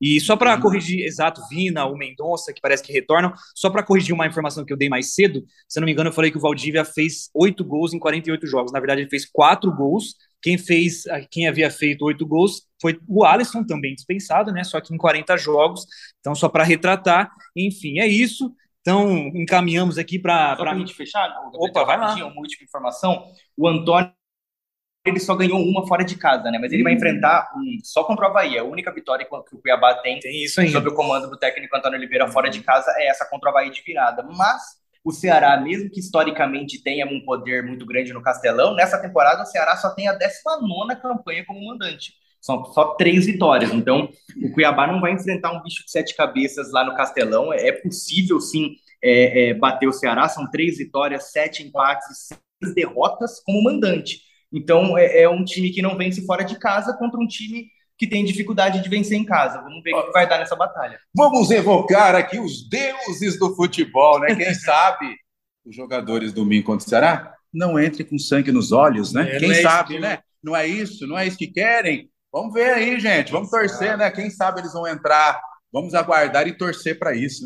E 0.00 0.20
só 0.20 0.36
para 0.36 0.60
corrigir, 0.60 1.04
exato, 1.04 1.40
Vina, 1.48 1.86
o 1.86 1.96
Mendonça, 1.96 2.52
que 2.52 2.60
parece 2.60 2.82
que 2.82 2.92
retornam, 2.92 3.32
só 3.54 3.70
para 3.70 3.84
corrigir 3.84 4.12
uma 4.12 4.26
informação 4.26 4.64
que 4.64 4.72
eu 4.72 4.76
dei 4.76 4.88
mais 4.88 5.14
cedo, 5.14 5.44
se 5.68 5.78
não 5.78 5.86
me 5.86 5.92
engano, 5.92 6.08
eu 6.08 6.12
falei 6.12 6.30
que 6.30 6.36
o 6.36 6.40
Valdívia 6.40 6.84
fez 6.84 7.30
oito 7.32 7.64
gols 7.64 7.94
em 7.94 7.98
48 8.00 8.46
jogos. 8.46 8.72
Na 8.72 8.80
verdade, 8.80 9.02
ele 9.02 9.10
fez 9.10 9.24
quatro 9.30 9.70
gols. 9.70 10.16
Quem 10.42 10.58
fez, 10.58 11.04
quem 11.30 11.46
havia 11.46 11.70
feito 11.70 12.04
oito 12.04 12.26
gols 12.26 12.66
foi 12.80 12.98
o 13.06 13.24
Alisson, 13.24 13.62
também 13.62 13.94
dispensado, 13.94 14.50
né? 14.50 14.64
Só 14.64 14.80
que 14.80 14.92
em 14.92 14.98
40 14.98 15.36
jogos. 15.36 15.86
Então, 16.18 16.34
só 16.34 16.48
para 16.48 16.64
retratar, 16.64 17.30
enfim, 17.54 18.00
é 18.00 18.06
isso. 18.08 18.52
Então, 18.80 19.28
encaminhamos 19.36 19.98
aqui 19.98 20.18
para. 20.18 20.56
Só 20.56 20.62
para 20.62 20.72
a 20.72 20.78
gente 20.78 20.94
fechar, 20.94 21.32
Opa, 21.54 21.84
vai 21.84 21.96
lá. 21.96 22.14
Uma 22.16 22.40
última 22.40 22.64
informação. 22.64 23.24
O 23.56 23.68
Antônio 23.68 24.12
ele 25.04 25.18
só 25.18 25.34
ganhou 25.34 25.60
uma 25.60 25.86
fora 25.86 26.04
de 26.04 26.16
casa, 26.16 26.50
né? 26.50 26.58
Mas 26.60 26.72
ele 26.72 26.84
vai 26.84 26.92
enfrentar 26.92 27.50
um, 27.56 27.78
só 27.82 28.04
contra 28.04 28.26
o 28.26 28.28
Havaí. 28.28 28.56
A 28.56 28.64
única 28.64 28.92
vitória 28.92 29.26
que 29.26 29.34
o 29.34 29.60
Cuiabá 29.60 29.94
tem, 29.94 30.20
tem 30.20 30.44
isso 30.44 30.60
ainda. 30.60 30.72
sob 30.72 30.88
o 30.88 30.94
comando 30.94 31.28
do 31.28 31.36
técnico 31.36 31.76
Antônio 31.76 31.98
Oliveira 31.98 32.28
fora 32.28 32.48
de 32.48 32.60
casa 32.60 32.92
é 32.96 33.08
essa 33.08 33.24
contra 33.28 33.48
o 33.48 33.50
Havaí 33.50 33.70
de 33.70 33.82
virada. 33.82 34.22
Mas 34.22 34.62
o 35.04 35.10
Ceará, 35.10 35.60
mesmo 35.60 35.90
que 35.90 35.98
historicamente 35.98 36.82
tenha 36.82 37.04
um 37.06 37.20
poder 37.24 37.64
muito 37.64 37.84
grande 37.84 38.12
no 38.12 38.22
Castelão, 38.22 38.74
nessa 38.74 38.96
temporada 39.00 39.42
o 39.42 39.46
Ceará 39.46 39.76
só 39.76 39.90
tem 39.90 40.06
a 40.06 40.12
19 40.12 40.96
campanha 41.00 41.44
como 41.44 41.66
mandante. 41.66 42.12
São 42.40 42.64
só 42.66 42.94
três 42.94 43.26
vitórias. 43.26 43.72
Então, 43.72 44.08
o 44.42 44.52
Cuiabá 44.52 44.86
não 44.86 45.00
vai 45.00 45.12
enfrentar 45.12 45.52
um 45.52 45.62
bicho 45.62 45.84
de 45.84 45.90
sete 45.90 46.14
cabeças 46.16 46.72
lá 46.72 46.84
no 46.84 46.94
Castelão. 46.94 47.52
É 47.52 47.72
possível, 47.72 48.40
sim, 48.40 48.76
é, 49.02 49.50
é, 49.50 49.54
bater 49.54 49.88
o 49.88 49.92
Ceará. 49.92 50.28
São 50.28 50.48
três 50.50 50.78
vitórias, 50.78 51.30
sete 51.30 51.62
empates 51.64 52.08
e 52.08 52.14
seis 52.14 52.74
derrotas 52.74 53.40
como 53.40 53.62
mandante. 53.62 54.31
Então, 54.52 54.98
é, 54.98 55.22
é, 55.22 55.28
um 55.28 55.44
time 55.44 55.70
que 55.70 55.82
não 55.82 55.96
vence 55.96 56.24
fora 56.26 56.44
de 56.44 56.58
casa 56.58 56.96
contra 56.96 57.18
um 57.18 57.26
time 57.26 57.68
que 57.96 58.06
tem 58.06 58.24
dificuldade 58.24 58.82
de 58.82 58.88
vencer 58.88 59.16
em 59.16 59.24
casa. 59.24 59.62
Vamos 59.62 59.82
ver 59.82 59.94
o 59.94 60.06
que 60.06 60.12
vai 60.12 60.28
dar 60.28 60.38
nessa 60.38 60.56
batalha. 60.56 60.98
Vamos 61.14 61.50
evocar 61.50 62.14
aqui 62.14 62.38
os 62.38 62.68
deuses 62.68 63.38
do 63.38 63.54
futebol, 63.54 64.18
né? 64.20 64.34
Quem 64.34 64.52
sabe 64.54 65.16
os 65.64 65.74
jogadores 65.74 66.32
domingo 66.32 66.66
contra 66.66 66.84
o 66.84 66.88
Ceará 66.88 67.34
não 67.52 67.78
entrem 67.78 68.06
com 68.06 68.18
sangue 68.18 68.50
nos 68.50 68.72
olhos, 68.72 69.12
né? 69.12 69.36
É, 69.36 69.38
Quem 69.38 69.52
é 69.52 69.62
sabe, 69.62 69.98
né? 69.98 70.20
Não 70.42 70.56
é 70.56 70.66
isso, 70.66 71.06
não 71.06 71.18
é 71.18 71.26
isso 71.26 71.36
que 71.36 71.46
querem. 71.46 72.10
Vamos 72.32 72.54
ver 72.54 72.72
aí, 72.72 72.98
gente. 72.98 73.30
Vamos 73.30 73.50
torcer, 73.50 73.96
né? 73.96 74.10
Quem 74.10 74.30
sabe 74.30 74.60
eles 74.60 74.72
vão 74.72 74.86
entrar. 74.86 75.40
Vamos 75.70 75.94
aguardar 75.94 76.48
e 76.48 76.56
torcer 76.56 76.98
para 76.98 77.14
isso. 77.14 77.44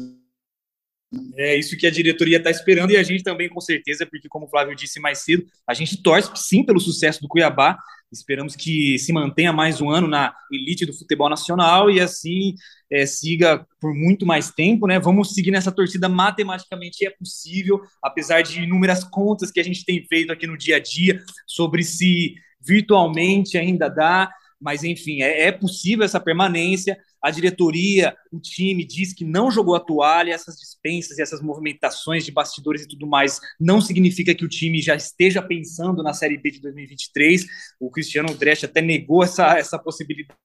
É 1.36 1.56
isso 1.56 1.76
que 1.76 1.86
a 1.86 1.90
diretoria 1.90 2.38
está 2.38 2.50
esperando 2.50 2.90
e 2.90 2.96
a 2.96 3.02
gente 3.02 3.22
também, 3.22 3.48
com 3.48 3.60
certeza, 3.60 4.04
porque, 4.04 4.28
como 4.28 4.46
o 4.46 4.48
Flávio 4.48 4.74
disse 4.74 4.98
mais 4.98 5.18
cedo, 5.18 5.46
a 5.66 5.72
gente 5.72 6.02
torce 6.02 6.30
sim 6.34 6.64
pelo 6.64 6.80
sucesso 6.80 7.20
do 7.20 7.28
Cuiabá. 7.28 7.78
Esperamos 8.10 8.56
que 8.56 8.98
se 8.98 9.12
mantenha 9.12 9.52
mais 9.52 9.80
um 9.80 9.90
ano 9.90 10.08
na 10.08 10.34
elite 10.50 10.84
do 10.84 10.92
futebol 10.92 11.28
nacional 11.28 11.90
e 11.90 12.00
assim 12.00 12.54
é, 12.90 13.04
siga 13.06 13.66
por 13.80 13.94
muito 13.94 14.26
mais 14.26 14.50
tempo, 14.50 14.86
né? 14.86 14.98
Vamos 14.98 15.34
seguir 15.34 15.50
nessa 15.50 15.72
torcida 15.72 16.08
matematicamente 16.08 17.06
é 17.06 17.10
possível, 17.10 17.80
apesar 18.02 18.42
de 18.42 18.62
inúmeras 18.62 19.04
contas 19.04 19.50
que 19.50 19.60
a 19.60 19.64
gente 19.64 19.84
tem 19.84 20.04
feito 20.06 20.32
aqui 20.32 20.46
no 20.46 20.56
dia 20.56 20.76
a 20.76 20.80
dia 20.80 21.20
sobre 21.46 21.82
se 21.82 22.34
virtualmente 22.60 23.56
ainda 23.56 23.88
dá 23.88 24.30
mas 24.60 24.82
enfim, 24.82 25.22
é, 25.22 25.48
é, 25.48 25.52
possível 25.52 26.04
essa 26.04 26.20
permanência. 26.20 26.96
A 27.22 27.30
diretoria, 27.30 28.16
o 28.32 28.40
time 28.40 28.84
diz 28.84 29.12
que 29.12 29.24
não 29.24 29.50
jogou 29.50 29.74
a 29.74 29.80
toalha, 29.80 30.32
essas 30.32 30.56
dispensas 30.58 31.18
e 31.18 31.22
essas 31.22 31.40
movimentações 31.40 32.24
de 32.24 32.32
bastidores 32.32 32.82
e 32.82 32.88
tudo 32.88 33.06
mais 33.06 33.40
não 33.58 33.80
significa 33.80 34.34
que 34.34 34.44
o 34.44 34.48
time 34.48 34.80
já 34.80 34.94
esteja 34.94 35.42
pensando 35.42 36.02
na 36.02 36.12
Série 36.12 36.38
B 36.38 36.50
de 36.50 36.60
2023. 36.60 37.46
O 37.80 37.90
Cristiano 37.90 38.34
Dresch 38.34 38.64
até 38.64 38.80
negou 38.80 39.22
essa, 39.22 39.58
essa 39.58 39.78
possibilidade 39.78 40.36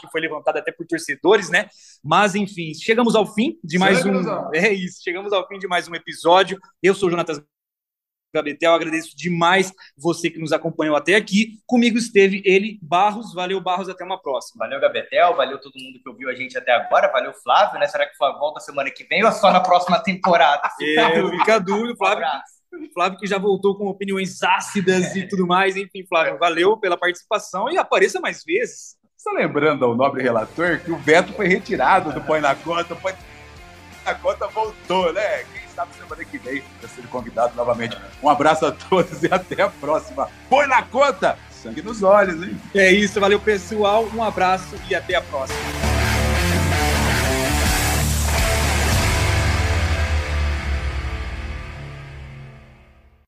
que 0.00 0.08
foi 0.10 0.20
levantada 0.20 0.60
até 0.60 0.70
por 0.70 0.86
torcedores, 0.86 1.50
né? 1.50 1.68
Mas 2.02 2.34
enfim, 2.34 2.72
chegamos 2.74 3.16
ao 3.16 3.32
fim 3.34 3.58
de 3.62 3.76
mais 3.78 4.04
um. 4.04 4.12
É 4.54 4.72
isso, 4.72 5.00
chegamos 5.02 5.32
ao 5.32 5.46
fim 5.48 5.58
de 5.58 5.66
mais 5.66 5.88
um 5.88 5.94
episódio. 5.94 6.58
Eu 6.82 6.94
sou 6.94 7.08
o 7.08 7.10
Jonatas 7.10 7.42
Gabetel. 8.34 8.74
Agradeço 8.74 9.16
demais 9.16 9.72
você 9.96 10.28
que 10.28 10.38
nos 10.38 10.52
acompanhou 10.52 10.96
até 10.96 11.14
aqui. 11.14 11.58
Comigo 11.66 11.96
esteve 11.96 12.42
ele, 12.44 12.78
Barros. 12.82 13.32
Valeu, 13.32 13.60
Barros. 13.60 13.88
Até 13.88 14.04
uma 14.04 14.20
próxima. 14.20 14.64
Valeu, 14.64 14.80
Gabetel. 14.80 15.36
Valeu 15.36 15.60
todo 15.60 15.72
mundo 15.76 16.00
que 16.02 16.08
ouviu 16.08 16.28
a 16.28 16.34
gente 16.34 16.58
até 16.58 16.72
agora. 16.72 17.10
Valeu, 17.10 17.32
Flávio, 17.32 17.78
né? 17.78 17.86
Será 17.86 18.06
que 18.06 18.16
volta 18.18 18.60
semana 18.60 18.90
que 18.90 19.04
vem 19.04 19.24
ou 19.24 19.32
só 19.32 19.52
na 19.52 19.60
próxima 19.60 19.98
temporada? 20.02 20.68
Fica 20.76 21.00
é, 21.00 21.30
fica 21.30 21.58
dúvida. 21.58 21.96
Flávio, 21.96 22.26
Flávio 22.92 23.18
que 23.18 23.26
já 23.26 23.38
voltou 23.38 23.76
com 23.76 23.86
opiniões 23.86 24.42
ácidas 24.42 25.14
e 25.14 25.26
tudo 25.28 25.46
mais. 25.46 25.76
Enfim, 25.76 26.04
Flávio, 26.06 26.38
valeu 26.38 26.76
pela 26.76 26.96
participação 26.96 27.70
e 27.70 27.78
apareça 27.78 28.20
mais 28.20 28.42
vezes. 28.44 28.96
Só 29.16 29.30
lembrando 29.30 29.84
ao 29.84 29.94
nobre 29.94 30.22
relator 30.22 30.80
que 30.80 30.90
o 30.90 30.98
veto 30.98 31.32
foi 31.32 31.46
retirado 31.46 32.12
do 32.12 32.20
Põe 32.20 32.40
na 32.40 32.54
Conta. 32.54 32.94
Põe 32.94 33.14
na 34.04 34.14
Conta 34.14 34.48
voltou, 34.48 35.12
né? 35.12 35.44
Sabe 35.74 35.94
semana 35.94 36.24
que 36.24 36.38
vem 36.38 36.62
vai 36.80 36.90
ser 36.90 37.06
convidado 37.08 37.54
novamente. 37.56 37.96
Um 38.22 38.28
abraço 38.28 38.66
a 38.66 38.72
todos 38.72 39.22
e 39.22 39.26
até 39.30 39.62
a 39.62 39.68
próxima. 39.68 40.28
Põe 40.48 40.66
na 40.66 40.82
conta! 40.82 41.38
Sangue 41.50 41.82
nos 41.82 42.02
olhos, 42.02 42.42
hein? 42.42 42.60
É 42.74 42.92
isso, 42.92 43.18
valeu 43.18 43.40
pessoal, 43.40 44.06
um 44.14 44.22
abraço 44.22 44.76
e 44.88 44.94
até 44.94 45.14
a 45.14 45.22
próxima. 45.22 45.93